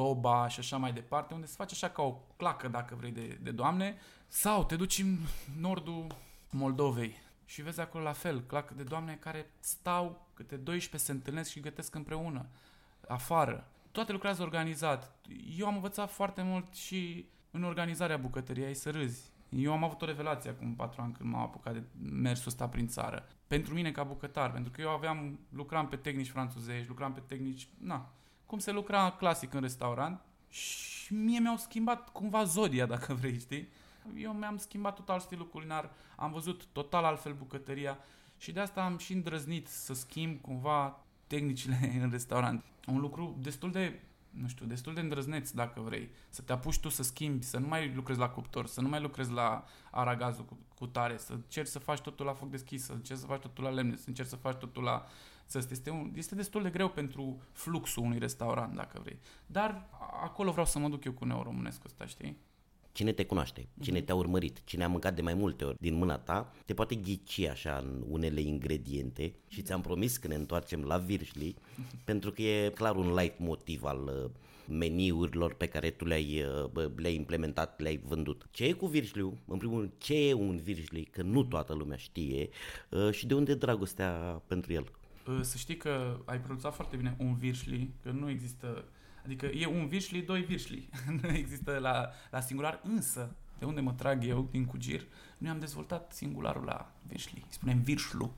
[0.00, 3.10] uh, toba și așa mai departe, unde se face așa ca o clacă, dacă vrei,
[3.10, 3.96] de, de doamne,
[4.28, 5.18] sau te duci în
[5.60, 6.06] nordul
[6.50, 11.50] Moldovei și vezi acolo la fel, clacă de doamne care stau, câte 12 se întâlnesc
[11.50, 12.46] și gătesc împreună,
[13.08, 13.70] afară.
[13.92, 15.14] Toate lucrează organizat.
[15.58, 19.30] Eu am învățat foarte mult și în organizarea bucătăriei, ai să râzi.
[19.48, 22.86] Eu am avut o revelație acum patru ani când m-am apucat de mersul ăsta prin
[22.86, 23.28] țară.
[23.46, 27.68] Pentru mine ca bucătar, pentru că eu aveam, lucram pe tehnici franțuzești, lucram pe tehnici,
[27.78, 28.12] na,
[28.50, 33.68] cum se lucra clasic în restaurant și mie mi-au schimbat cumva zodia, dacă vrei, știi?
[34.16, 37.98] Eu mi-am schimbat total stilul culinar, am văzut total altfel bucătăria
[38.38, 42.64] și de asta am și îndrăznit să schimb cumva tehnicile în restaurant.
[42.86, 46.10] Un lucru destul de, nu știu, destul de îndrăzneț dacă vrei.
[46.28, 49.00] Să te apuci tu să schimbi, să nu mai lucrezi la cuptor, să nu mai
[49.00, 52.92] lucrezi la aragazul cu, cu tare, să încerci să faci totul la foc deschis, să
[52.92, 55.06] încerci să faci totul la lemne, să încerci să faci totul la
[55.50, 55.72] țăsti.
[55.72, 59.18] Este, un, este destul de greu pentru fluxul unui restaurant, dacă vrei.
[59.46, 59.88] Dar
[60.22, 62.36] acolo vreau să mă duc eu cu neoromânescul ăsta, știi?
[62.92, 66.18] Cine te cunoaște, cine te-a urmărit, cine a mâncat de mai multe ori din mâna
[66.18, 70.96] ta, te poate ghici așa în unele ingrediente și ți-am promis că ne întoarcem la
[70.96, 71.56] virșli,
[72.04, 74.30] pentru că e clar un light motiv al uh,
[74.76, 78.46] meniurilor pe care tu le-ai, uh, bă, le-ai implementat, le-ai vândut.
[78.50, 79.38] Ce e cu virșliu?
[79.46, 81.04] În primul rând, ce e un virșli?
[81.04, 82.48] Că nu toată lumea știe
[82.90, 84.99] uh, și de unde e dragostea pentru el?
[85.26, 88.84] Uh, Să știi că ai pronunțat foarte bine un virșli, că nu există
[89.24, 90.88] Adică e un virșli, doi virșli.
[91.22, 95.06] nu există la, la singular, însă, de unde mă trag eu, din Cugir,
[95.38, 97.42] noi am dezvoltat singularul la virșli.
[97.46, 98.34] Îi spunem virșlu.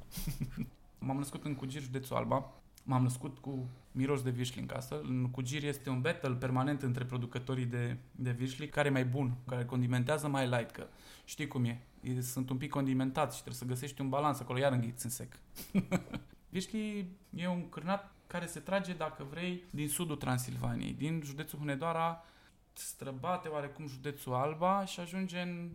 [0.99, 2.53] M-am născut în Cugir, județul Alba.
[2.85, 5.01] M-am născut cu miros de virșli în casă.
[5.03, 9.35] În Cugir este un battle permanent între producătorii de, de virșli, care e mai bun,
[9.47, 10.87] care condimentează mai light, că
[11.25, 11.81] știi cum e.
[12.01, 15.11] e sunt un pic condimentați și trebuie să găsești un balans acolo, iar înghiți în
[15.11, 15.33] sec.
[16.53, 22.25] virșli e un cârnat care se trage, dacă vrei, din sudul Transilvaniei, din județul Hunedoara,
[22.73, 25.71] străbate oarecum județul Alba și ajunge în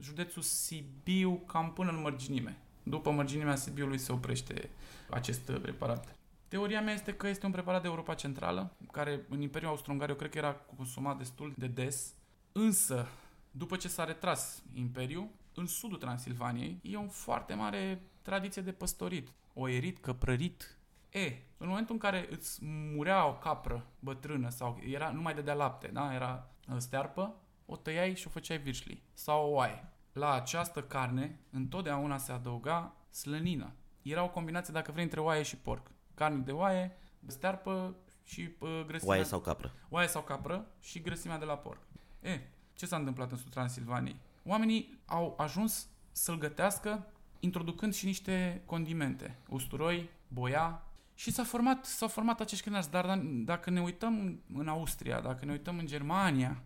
[0.00, 2.58] județul Sibiu cam până în mărginime.
[2.82, 4.70] După mărginimea Sibiului se oprește
[5.10, 6.16] acest preparat.
[6.48, 10.14] Teoria mea este că este un preparat de Europa Centrală, care în Imperiul Austro-Ungar eu
[10.14, 12.14] cred că era consumat destul de des,
[12.52, 13.06] însă
[13.50, 19.28] după ce s-a retras Imperiul, în sudul Transilvaniei e o foarte mare tradiție de păstorit.
[19.54, 20.78] Oierit, căprărit.
[21.10, 21.26] E,
[21.56, 25.86] în momentul în care îți murea o capră bătrână sau era, nu mai dădea lapte,
[25.86, 26.14] da?
[26.14, 27.34] era stearpă,
[27.66, 29.02] o tăiai și o făceai virșli.
[29.12, 29.88] Sau o oaie.
[30.12, 33.72] La această carne întotdeauna se adăuga slănină.
[34.02, 35.90] Era o combinație, dacă vrei, între oaie și porc.
[36.14, 36.96] Carne de oaie,
[37.26, 37.94] stearpă
[38.24, 39.14] și uh, grăsimea...
[39.14, 39.72] Oaie sau capră.
[39.88, 41.80] Oaie sau capră și grăsimea de la porc.
[42.20, 42.40] E,
[42.74, 44.20] ce s-a întâmplat în sud Transilvaniei?
[44.44, 47.06] Oamenii au ajuns să-l gătească
[47.44, 49.38] introducând și niște condimente.
[49.48, 50.82] Usturoi, boia,
[51.14, 52.90] și s-a format, s-au format acești cârnați.
[52.90, 56.62] Dar dacă ne uităm în Austria, dacă ne uităm în Germania,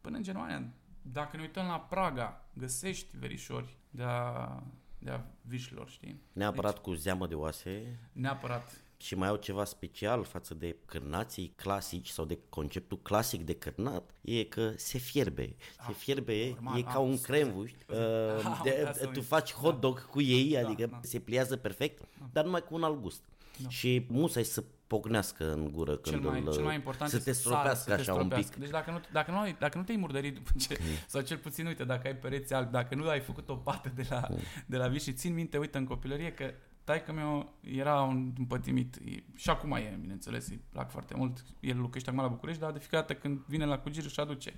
[0.00, 0.62] până în Germania,
[1.02, 4.62] dacă ne uităm la Praga, găsești verișori de a,
[4.98, 6.20] de a vișilor, știi?
[6.32, 7.98] Neapărat deci, cu zeamă de oase.
[8.12, 8.81] Neapărat.
[9.02, 14.10] Și mai au ceva special față de cârnații clasici sau de conceptul clasic de cârnat,
[14.20, 15.56] e că se fierbe.
[15.76, 17.70] Ah, se fierbe, normal, e ca un cremvuș.
[17.70, 20.02] Uh, de, da, tu faci hot dog da.
[20.02, 21.00] cu ei, da, adică da.
[21.02, 22.28] se pliază perfect, da.
[22.32, 23.22] dar numai cu un alt gust.
[23.56, 23.68] Da.
[23.68, 27.32] Și musai să pocnească în gură când cel mai, îl, cel mai important să te
[27.32, 28.36] stropească așa te stropească.
[28.36, 28.56] un pic.
[28.56, 30.86] Deci dacă nu, dacă nu, ai, dacă nu te-ai murdărit după ce, mm.
[31.06, 34.06] sau cel puțin, uite, dacă ai pereți albi, dacă nu ai făcut o pată de
[34.08, 34.38] la, mm.
[34.66, 36.54] de la vis și țin minte, uite, în copilărie că
[36.84, 38.98] taică meu era un împătimit
[39.34, 41.44] și acum e, bineînțeles, îi plac foarte mult.
[41.60, 44.54] El locuiește acum la București, dar de fiecare dată când vine la Cugir își aduce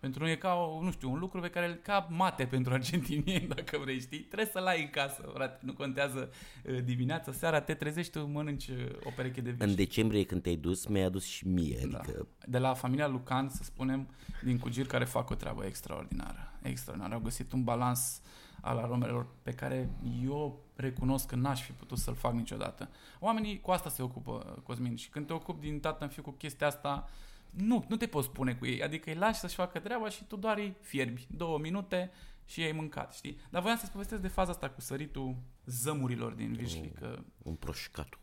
[0.00, 3.46] pentru noi e ca, o, nu știu, un lucru pe care ca mate pentru argentinieni,
[3.54, 4.18] dacă vrei, știi?
[4.18, 5.58] Trebuie să-l ai în casă, frate.
[5.62, 6.30] Nu contează
[6.64, 9.68] uh, dimineața, seara, te trezești, tu mănânci uh, o pereche de viși.
[9.68, 11.98] În decembrie când te-ai dus, mi-ai adus și mie, da.
[11.98, 12.26] adică...
[12.46, 14.08] De la familia Lucan, să spunem,
[14.44, 16.52] din Cugir, care fac o treabă extraordinară.
[16.62, 17.14] Extraordinară.
[17.14, 18.22] Au găsit un balans
[18.60, 19.90] al aromelor pe care
[20.22, 22.88] eu recunosc că n-aș fi putut să-l fac niciodată.
[23.20, 26.30] Oamenii cu asta se ocupă, Cosmin, și când te ocupi din tată în fiu cu
[26.30, 27.08] chestia asta,
[27.50, 28.82] nu, nu te poți spune cu ei.
[28.82, 31.26] Adică îi lași să-și facă treaba și tu doar îi fierbi.
[31.30, 32.10] Două minute
[32.44, 33.38] și ai mâncat, știi?
[33.50, 36.92] Dar voiam să-ți povestesc de faza asta cu săritul zămurilor din Vișli.
[37.00, 38.18] Că un proșcatul.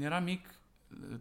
[0.00, 0.54] Era mic,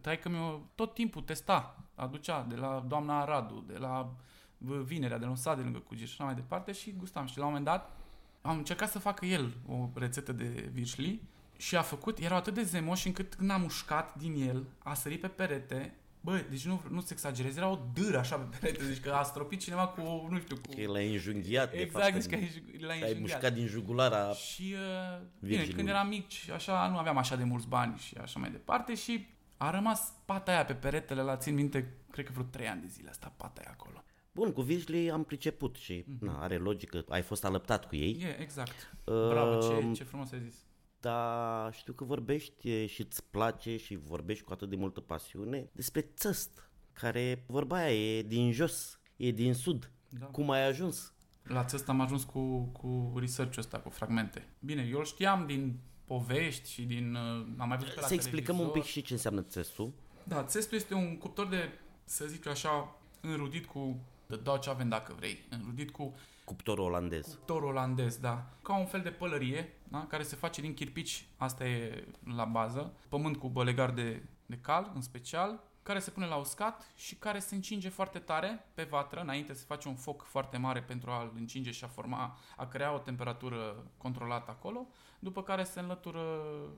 [0.02, 4.14] taică mi tot timpul testa, aducea de la doamna Radu, de la
[4.58, 7.26] Vinerea, de la un sat de lângă Cugir și așa mai departe și gustam.
[7.26, 7.98] Și la un moment dat
[8.44, 11.22] am încercat să facă el o rețetă de virșli
[11.58, 15.22] și a făcut, erau atât de zemoși încât când am ușcat din el, a sărit
[15.22, 15.94] pe perete,
[16.26, 19.24] Bă, deci nu, nu se exagerez, era o dâră așa pe perete, deci că a
[19.24, 20.76] stropit cineva cu, nu știu, cu...
[20.76, 22.16] Că l-a înjunghiat, exact, de fapt.
[22.16, 23.16] Exact, deci că l-a înjunghiat.
[23.16, 27.44] Ai mușcat din jugulara Și, uh, bine, când eram mic așa, nu aveam așa de
[27.44, 29.28] mulți bani și așa mai departe și
[29.58, 32.88] a rămas pata aia pe peretele la, țin minte, cred că vreo 3 ani de
[32.88, 34.03] zile asta pata aia acolo.
[34.34, 36.20] Bun, cu Vizli am priceput și mm-hmm.
[36.20, 38.18] na, are logică, ai fost alăptat cu ei.
[38.22, 38.96] E, exact.
[39.04, 40.56] Bravo, ce, ce frumos ai zis
[41.04, 46.02] dar știu că vorbești și îți place și vorbești cu atât de multă pasiune despre
[46.02, 49.92] țăst, care vorba aia e din jos, e din sud.
[50.10, 50.26] Da.
[50.26, 51.14] Cum ai ajuns?
[51.44, 54.48] La țăst am ajuns cu, cu research-ul ăsta, cu fragmente.
[54.60, 57.16] Bine, eu știam din povești și din...
[57.16, 59.94] Uh, am mai văzut pe la Să explicăm un pic și ce înseamnă țestul.
[60.24, 61.70] Da, țestul este un cuptor de,
[62.04, 64.02] să zic așa, înrudit cu
[64.36, 65.46] de Dutch Oven, dacă vrei.
[65.50, 67.26] Înrudit cu Cuptor olandez.
[67.26, 68.46] Cuptor olandez, da.
[68.62, 70.06] Ca un fel de pălărie, da?
[70.08, 74.92] care se face din chirpici, asta e la bază, pământ cu bălegar de, de cal,
[74.96, 79.22] în special, care se pune la uscat și care se încinge foarte tare pe vatră,
[79.22, 82.94] înainte se face un foc foarte mare pentru a-l încinge și a forma, a crea
[82.94, 84.88] o temperatură controlată acolo,
[85.20, 86.22] după care se înlătură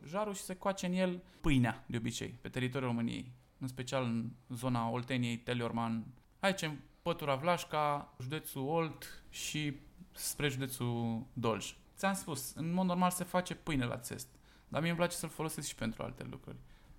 [0.05, 4.31] jarul și se coace în el pâinea, de obicei, pe teritoriul României, în special în
[4.49, 6.05] zona Olteniei, Teleorman,
[6.39, 6.69] aici
[7.05, 9.79] Pătura Vlașca, județul Olt și
[10.11, 11.75] spre județul Dolj.
[11.97, 14.27] Ți-am spus, în mod normal se face pâine la țest,
[14.67, 16.55] dar mie îmi place să-l folosesc și pentru alte lucruri.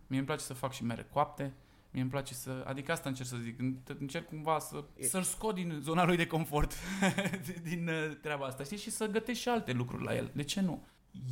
[0.07, 1.55] Mie îmi place să fac și mere coapte,
[1.91, 2.65] mie îmi place să...
[2.67, 3.61] Adică asta încerc să zic,
[3.99, 6.75] încerc cumva să, să-l scot din zona lui de confort,
[7.69, 8.77] din uh, treaba asta, știi?
[8.77, 10.31] Și să gătesc și alte lucruri la el.
[10.35, 10.85] De ce nu?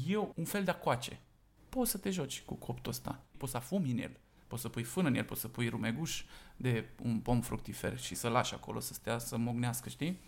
[0.06, 1.20] Eu, un fel de acoace.
[1.68, 4.16] Poți să te joci cu coptul ăsta, poți să afumi în el,
[4.54, 6.24] Poți să pui fân în el, poți să pui rumeguș
[6.56, 10.20] de un pom fructifer și să lași acolo să stea, să mognească, știi?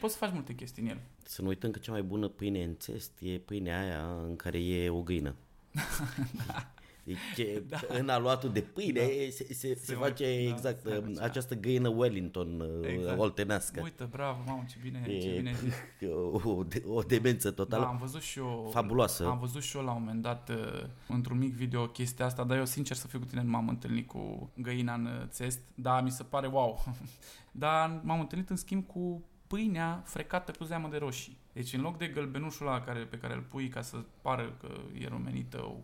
[0.00, 1.00] Poți să faci multe chestii în el.
[1.22, 4.58] Să nu uităm că cea mai bună pâine în țest e pâinea aia în care
[4.58, 5.34] e o găină.
[7.04, 7.78] Deci da.
[7.88, 9.06] în aluatul de pâine da.
[9.06, 13.18] se, se, se, se face mai, da, exact da, se această găină Wellington exact.
[13.18, 13.80] oltenească.
[13.82, 15.74] Uite, bravo, mamă, ce bine, e, ce bine zis.
[16.32, 17.82] O, o demență totală.
[17.82, 19.26] Da, am văzut și eu, fabuloasă.
[19.26, 22.56] Am văzut și eu la un moment dat uh, într-un mic video chestia asta, dar
[22.58, 26.10] eu sincer să fiu cu tine nu m-am întâlnit cu găina în țest, dar mi
[26.10, 26.84] se pare wow.
[27.50, 31.38] dar m-am întâlnit în schimb cu pâinea frecată cu zeamă de roșii.
[31.52, 34.68] Deci în loc de gălbenușul ăla care, pe care îl pui ca să pară că
[34.98, 35.74] e rumenită o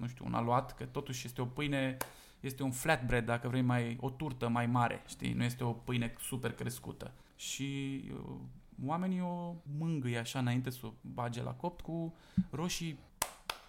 [0.00, 1.96] nu știu, un aluat, că totuși este o pâine,
[2.40, 5.32] este un flatbread, dacă vrei, mai, o turtă mai mare, știi?
[5.32, 7.12] Nu este o pâine super crescută.
[7.36, 8.36] Și uh,
[8.86, 12.14] oamenii o mângâie așa înainte să o bage la copt cu
[12.50, 12.98] roșii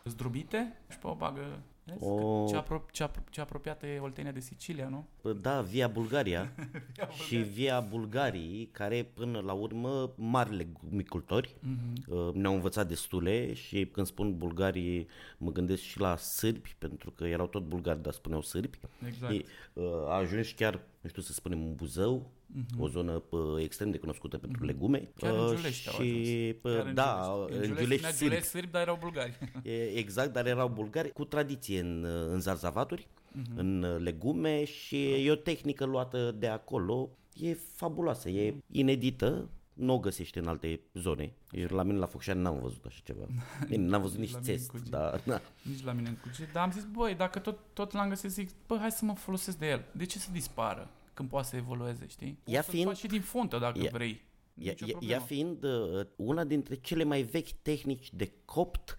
[0.04, 1.62] zdrobite și pe o bagă
[2.00, 2.46] o...
[2.48, 5.08] Ce, apro- ce, apro- ce apropiată e Oltenia de Sicilia, nu?
[5.34, 6.54] Da, via Bulgaria
[6.96, 12.34] via și via Bulgarii, care până la urmă mari legumicultori, uh-huh.
[12.34, 17.48] ne-au învățat destule și când spun bulgarii mă gândesc și la sârbi, pentru că erau
[17.48, 18.80] tot bulgari, dar spuneau sârbi.
[19.08, 19.34] Exact.
[19.34, 19.46] E,
[20.08, 22.80] a ajuns chiar, nu știu să spunem, în Buzău, uh-huh.
[22.80, 24.68] o zonă uh, extrem de cunoscută pentru uh-huh.
[24.68, 25.10] legume.
[25.18, 28.42] Chiar în Giulești și, Chiar da, în Giulești, în Giulești, sârbi.
[28.42, 29.38] sârbi, dar erau bulgari.
[29.64, 33.56] E, exact, dar erau bulgari cu tradiție în, în zarzavaturi, uh-huh.
[33.56, 37.10] în legume și e o tehnică luată de acolo.
[37.34, 41.34] E fabuloasă, e inedită, nu o găsești în alte zone.
[41.52, 43.26] Eu, la mine la Focșani n-am văzut așa ceva.
[43.70, 45.22] Bine, n-am văzut nici țest, dar...
[45.24, 45.42] Na.
[45.62, 46.52] Nici la mine în cuget.
[46.54, 49.58] Dar am zis, băi, dacă tot, tot l-am găsit, zic, bă, hai să mă folosesc
[49.58, 49.86] de el.
[49.92, 50.90] De ce să dispară?
[51.14, 52.40] Când poate să evolueze, știi?
[52.44, 54.22] Poți ea fiind, faci și din fontă dacă ea, vrei.
[54.54, 58.96] Ea, ea fiind uh, una dintre cele mai vechi tehnici de copt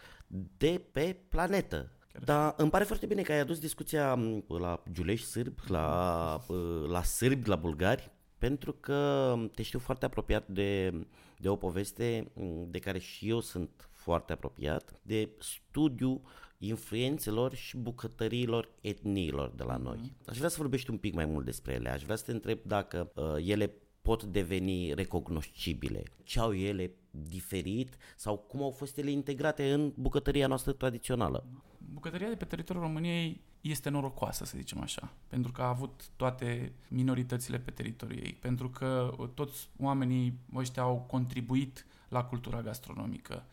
[0.57, 1.91] de pe planetă.
[2.13, 6.39] Chiar Dar îmi pare foarte bine că ai adus discuția um, la giulești sârbi, la,
[6.49, 10.93] uh, la sârbi, la bulgari, pentru că te știu foarte apropiat de,
[11.39, 16.23] de o poveste um, de care și eu sunt foarte apropiat, de studiu
[16.67, 19.99] influențelor și bucătăriilor etniilor de la noi.
[20.03, 20.13] Mhm.
[20.27, 21.89] Aș vrea să vorbești un pic mai mult despre ele.
[21.89, 26.03] Aș vrea să te întreb dacă uh, ele pot deveni recognoscibile.
[26.23, 31.45] Ce au ele diferit sau cum au fost ele integrate în bucătăria noastră tradițională?
[31.93, 36.73] Bucătăria de pe teritoriul României este norocoasă, să zicem așa, pentru că a avut toate
[36.89, 43.45] minoritățile pe teritoriul ei, pentru că toți oamenii ăștia au contribuit la cultura gastronomică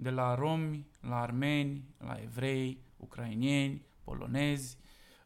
[0.00, 4.76] de la romi, la armeni, la evrei, ucrainieni, polonezi,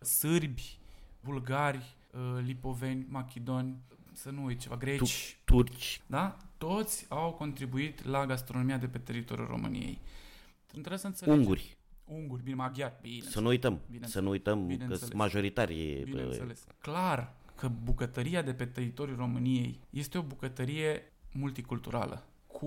[0.01, 0.78] sârbi,
[1.20, 3.77] bulgari, uh, lipoveni, machidoni,
[4.12, 5.39] să nu uit ceva, greci.
[5.44, 6.03] Turci.
[6.07, 6.36] Da?
[6.59, 9.99] Toți au contribuit la gastronomia de pe teritoriul României.
[10.66, 11.40] Trebuie să înțelegem.
[11.40, 11.77] Unguri.
[12.05, 13.28] Unguri, bine, maghiari, bine.
[13.28, 16.03] Să nu uităm, să nu uităm că sunt majoritari.
[16.05, 16.66] Bineînțeles.
[16.78, 22.66] Clar că bucătăria de pe teritoriul României este o bucătărie multiculturală, cu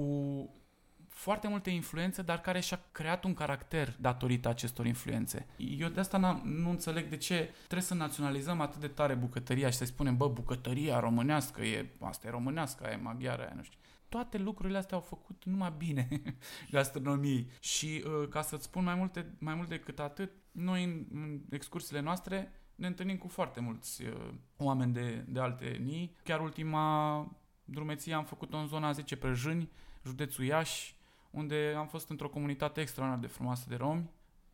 [1.15, 5.47] foarte multe influențe, dar care și-a creat un caracter datorită acestor influențe.
[5.57, 9.77] Eu de asta nu înțeleg de ce trebuie să naționalizăm atât de tare bucătăria și
[9.77, 13.79] să spunem, bă, bucătăria românească, e, asta e românească, e maghiară, aia, nu știu.
[14.09, 16.07] Toate lucrurile astea au făcut numai bine
[16.71, 17.51] gastronomiei.
[17.59, 22.01] Și uh, ca să-ți spun mai, multe, mai mult decât atât, noi în, în excursiile
[22.01, 26.15] noastre ne întâlnim cu foarte mulți uh, oameni de, de alte etnii.
[26.23, 27.27] Chiar ultima
[27.63, 29.69] drumeție am făcut-o în zona 10 Prăjâni,
[30.05, 30.94] județul Iași,
[31.35, 34.09] unde am fost într-o comunitate extraordinar de frumoasă de romi,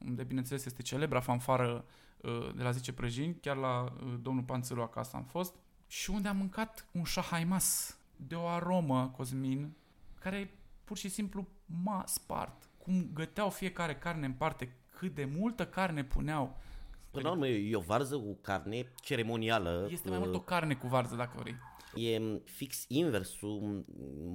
[0.05, 1.85] unde, bineînțeles, este celebra fanfară
[2.21, 5.55] uh, de la 10 prăjini, chiar la uh, domnul Panțălu acasă am fost,
[5.87, 9.73] și unde am mâncat un șahaimas de o aromă, Cosmin,
[10.19, 10.53] care
[10.83, 11.47] pur și simplu
[11.83, 12.69] m-a spart.
[12.77, 16.57] Cum găteau fiecare carne în parte, cât de multă carne puneau.
[17.11, 19.87] Până la urmă, e o varză cu carne ceremonială.
[19.91, 21.55] Este mai mult o carne cu varză, dacă vrei.
[21.95, 23.85] E fix inversul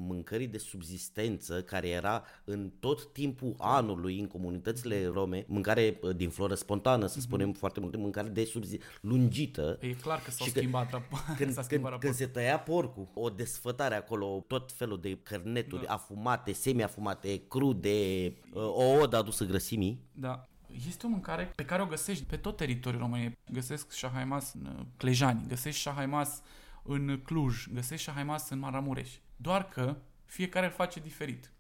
[0.09, 6.31] mâncării de subzistență care era în tot timpul anului în comunitățile rome, mâncare uh, din
[6.31, 7.27] floră spontană, să mhm.
[7.27, 7.59] spunem mm-hmm.
[7.59, 9.79] foarte multe, mîncare de subzistență lungită.
[9.81, 11.01] E clar că s-au schimbat, că,
[11.37, 15.85] când, s-a schimbat când, când se tăia porcul, o desfătare acolo, tot felul de cărneturi
[15.85, 15.93] da.
[15.93, 20.01] afumate, semi-afumate, crude, uh, o odă adusă grăsimii.
[20.13, 20.49] Da.
[20.89, 23.39] Este o mâncare pe care o găsești pe tot teritoriul României.
[23.53, 26.43] Găsesc șahaimas în uh, Clejani, găsești șahaimas
[26.87, 29.11] în Cluj, găsești Shahaimas în Maramureș.
[29.37, 31.53] Doar că fiecare îl face diferit.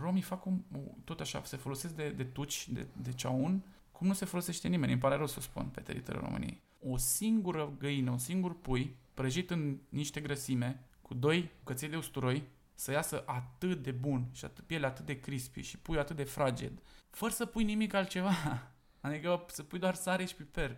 [0.00, 0.60] Romii fac un,
[1.04, 4.92] tot așa, se folosesc de, de tuci, de, de ceaun, cum nu se folosește nimeni,
[4.92, 6.62] îmi pare rău să spun, pe teritoriul României.
[6.80, 12.42] O singură găină, un singur pui, prăjit în niște grăsime, cu doi căței de usturoi,
[12.74, 16.24] să iasă atât de bun și atât, piele atât de crispy și pui atât de
[16.24, 18.32] fraged, fără să pui nimic altceva.
[19.00, 20.76] Adică să pui doar sare și piper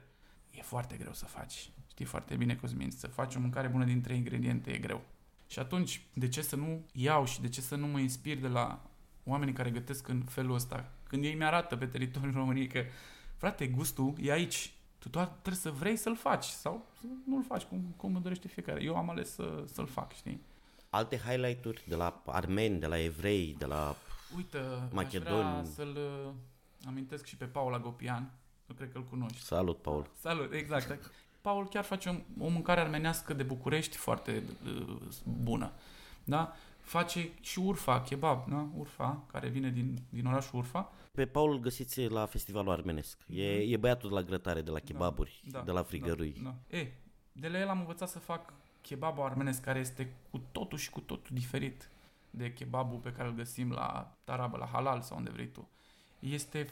[0.50, 1.70] e foarte greu să faci.
[1.94, 5.00] Știi foarte bine, Cosmin, să faci o mâncare bună din trei ingrediente e greu.
[5.46, 8.48] Și atunci, de ce să nu iau și de ce să nu mă inspir de
[8.48, 8.82] la
[9.24, 10.92] oamenii care gătesc în felul ăsta?
[11.08, 12.82] Când ei mi-arată pe teritoriul României că,
[13.36, 14.74] frate, gustul e aici.
[14.98, 18.48] Tu doar trebuie să vrei să-l faci sau să nu-l faci cum, cum îmi dorește
[18.48, 18.82] fiecare.
[18.82, 20.40] Eu am ales să, să-l fac, știi?
[20.90, 23.96] Alte highlight-uri de la armeni, de la evrei, de la...
[24.36, 24.58] Uite,
[24.92, 25.42] Macedoni.
[25.42, 26.32] aș vrea să-l uh,
[26.86, 28.30] amintesc și pe Paul Agopian.
[28.66, 29.42] Nu cred că îl cunoști.
[29.42, 30.10] Salut, Paul.
[30.20, 31.12] Salut, exact.
[31.44, 35.72] Paul chiar face o, o mâncare armenească de București foarte uh, bună.
[36.24, 36.52] Da?
[36.80, 38.68] Face și Urfa, kebab, da?
[38.76, 40.92] Urfa, care vine din, din orașul Urfa.
[41.12, 43.18] Pe Paul îl găsiți la festivalul armenesc.
[43.28, 46.34] E, e băiatul de la grătare, de la kebaburi, Da, de la frigărui.
[46.42, 46.76] Da, da.
[46.76, 46.92] E,
[47.32, 51.00] de la el am învățat să fac kebabul armenesc, care este cu totul și cu
[51.00, 51.88] totul diferit
[52.30, 55.68] de kebabul pe care îl găsim la tarabă, la halal sau unde vrei tu.
[56.18, 56.62] Este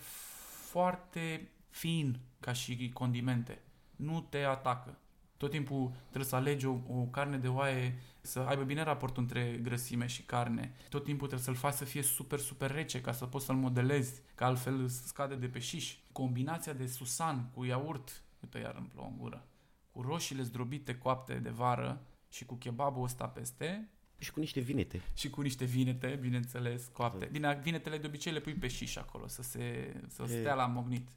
[0.71, 3.59] foarte fin ca și condimente.
[3.97, 4.97] Nu te atacă.
[5.37, 9.59] Tot timpul trebuie să alegi o, o carne de oaie să aibă bine raportul între
[9.63, 10.75] grăsime și carne.
[10.89, 14.21] Tot timpul trebuie să-l faci să fie super, super rece ca să poți să-l modelezi,
[14.35, 15.97] că altfel scade de pe șiș.
[16.13, 19.47] Combinația de susan cu iaurt, uite iar îmi plouă în gură,
[19.91, 23.89] cu roșiile zdrobite coapte de vară și cu kebabul ăsta peste
[24.19, 25.01] Și cu niște vinete.
[25.15, 27.29] și cu niște vinete, bineînțeles, coapte.
[27.33, 30.27] Bine, vinetele de obicei le pui pe șiș acolo, să se să E.
[30.27, 31.09] stea la mognit.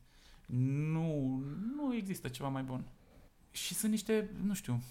[0.47, 1.37] Nu,
[1.75, 2.85] nu există ceva mai bun.
[3.51, 4.81] Și sunt niște, nu știu,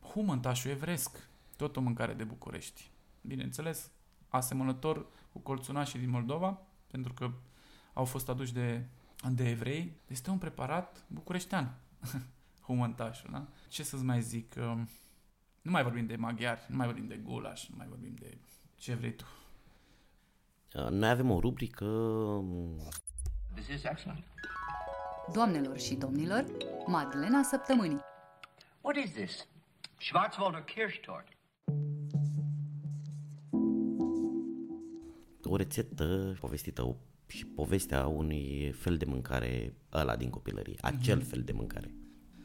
[0.00, 2.90] humântașul evresc, tot o mâncare de București.
[3.20, 3.90] Bineînțeles,
[4.28, 7.30] asemănător cu colțunașii din Moldova, pentru că
[7.92, 8.84] au fost aduși de,
[9.32, 9.92] de evrei.
[10.06, 11.74] Este un preparat bucureștean,
[12.66, 13.46] humântașul, da?
[13.68, 14.54] Ce să-ți mai zic?
[14.58, 14.88] Um,
[15.62, 18.38] Nu mai vorbim de maghiari, nu mai vorbim de gulaș, nu mai vorbim de
[18.76, 19.24] ce vrei tu.
[20.74, 22.76] Uh, Noi avem o rubrică um,
[23.54, 24.24] This is excellent.
[25.32, 26.44] Doamnelor și domnilor,
[26.86, 28.00] Madlena Săptămânii.
[28.80, 29.46] What is this?
[29.98, 31.28] Schwarzwälder Kirschtort.
[35.44, 36.94] o rețetă povestită o,
[37.26, 41.26] și povestea unui fel de mâncare ăla din copilărie, acel Mhm.
[41.28, 41.94] fel de mâncare.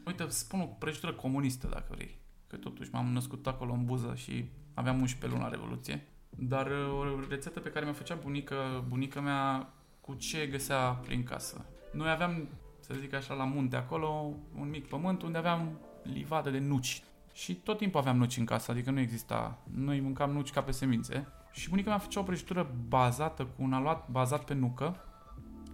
[0.06, 2.18] Uite, îți spun o prăjitură comunistă, dacă vrei.
[2.46, 6.06] Că totuși m-am născut acolo în Buză și aveam 11 luni la Revoluție.
[6.30, 11.22] Dar uh, o rețetă pe care mi-a făcea bunică, bunica mea cu ce găsea prin
[11.22, 11.64] casă.
[11.92, 12.48] Noi aveam,
[12.86, 17.02] să zic așa, la munte acolo, un mic pământ unde aveam livadă de nuci.
[17.32, 19.58] Și tot timpul aveam nuci în casă, adică nu exista.
[19.74, 21.26] Noi mâncam nuci ca pe semințe.
[21.52, 24.96] Și bunica mea făcea o prăjitură bazată cu un aluat bazat pe nucă,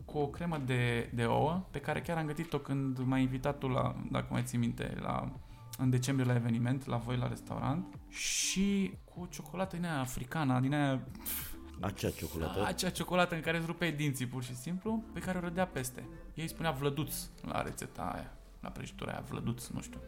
[0.05, 3.69] cu o cremă de, de ouă, pe care chiar am gătit-o când m-a invitat tu
[3.69, 5.33] la, dacă mai ții minte, la,
[5.79, 10.61] în decembrie la eveniment, la voi la restaurant, și cu o ciocolată din aia africană,
[10.61, 11.01] din aia,
[11.81, 12.65] Acea ciocolată.
[12.65, 16.09] acea ciocolată în care îți rupeai dinții pur și simplu, pe care o rădea peste.
[16.35, 17.15] Ei spunea vlăduț
[17.47, 20.01] la rețeta aia, la prăjitura aia, vlăduț, nu știu.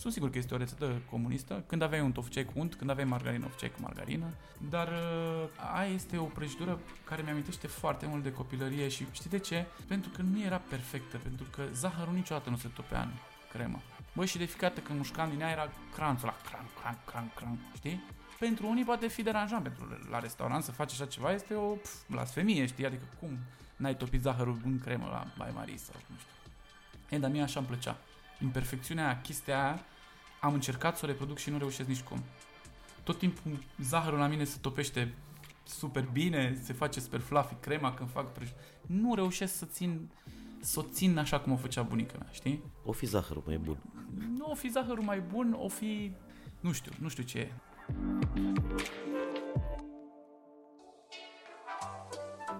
[0.00, 1.64] Sunt sigur că este o rețetă comunistă.
[1.66, 4.26] Când aveai unt, o făceai cu unt, când aveai margarină, o făceai cu margarină.
[4.70, 9.38] Dar uh, aia este o prăjitură care mi-amintește foarte mult de copilărie și știi de
[9.38, 9.66] ce?
[9.86, 13.10] Pentru că nu era perfectă, pentru că zahărul niciodată nu se topea în
[13.52, 13.80] cremă.
[14.14, 17.30] Băi, și de fiecare dată când mușcam din ea era cranțul la cranț, cranț, cranț,
[17.34, 18.04] cranț, știi?
[18.40, 21.94] Pentru unii poate fi deranjant, pentru la restaurant să faci așa ceva este o pf,
[22.08, 22.86] blasfemie, știi?
[22.86, 23.38] Adică cum
[23.76, 27.16] n-ai topit zahărul în cremă la Bai Marie sau nu știu.
[27.16, 27.96] E, dar mie așa îmi plăcea.
[28.42, 29.80] Imperfecțiunea aia, chestia aia,
[30.40, 32.22] am încercat să o reproduc și nu reușesc nici cum.
[33.02, 35.14] Tot timpul zahărul la mine se topește
[35.66, 38.48] super bine, se face super fluffy crema când fac prăj...
[38.86, 40.08] Nu reușesc să țin
[40.60, 42.62] să o țin așa cum o făcea bunica mea, știi?
[42.84, 43.78] O fi zahărul mai bun.
[44.36, 46.12] Nu o fi zahărul mai bun, o fi...
[46.60, 47.52] Nu știu, nu știu ce e.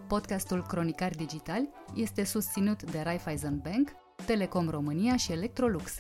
[0.09, 3.91] Podcastul Cronicar Digital este susținut de Raiffeisen Bank,
[4.27, 5.93] Telecom România și Electrolux.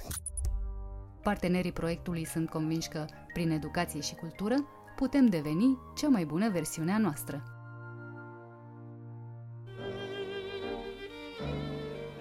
[1.22, 4.54] Partenerii proiectului sunt convinși că, prin educație și cultură,
[4.96, 7.42] putem deveni cea mai bună versiune a noastră.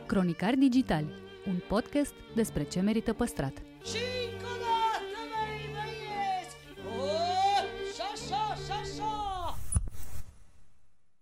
[0.06, 1.04] Cronicar Digital,
[1.48, 3.54] un podcast despre ce merită păstrat.
[3.84, 4.19] Și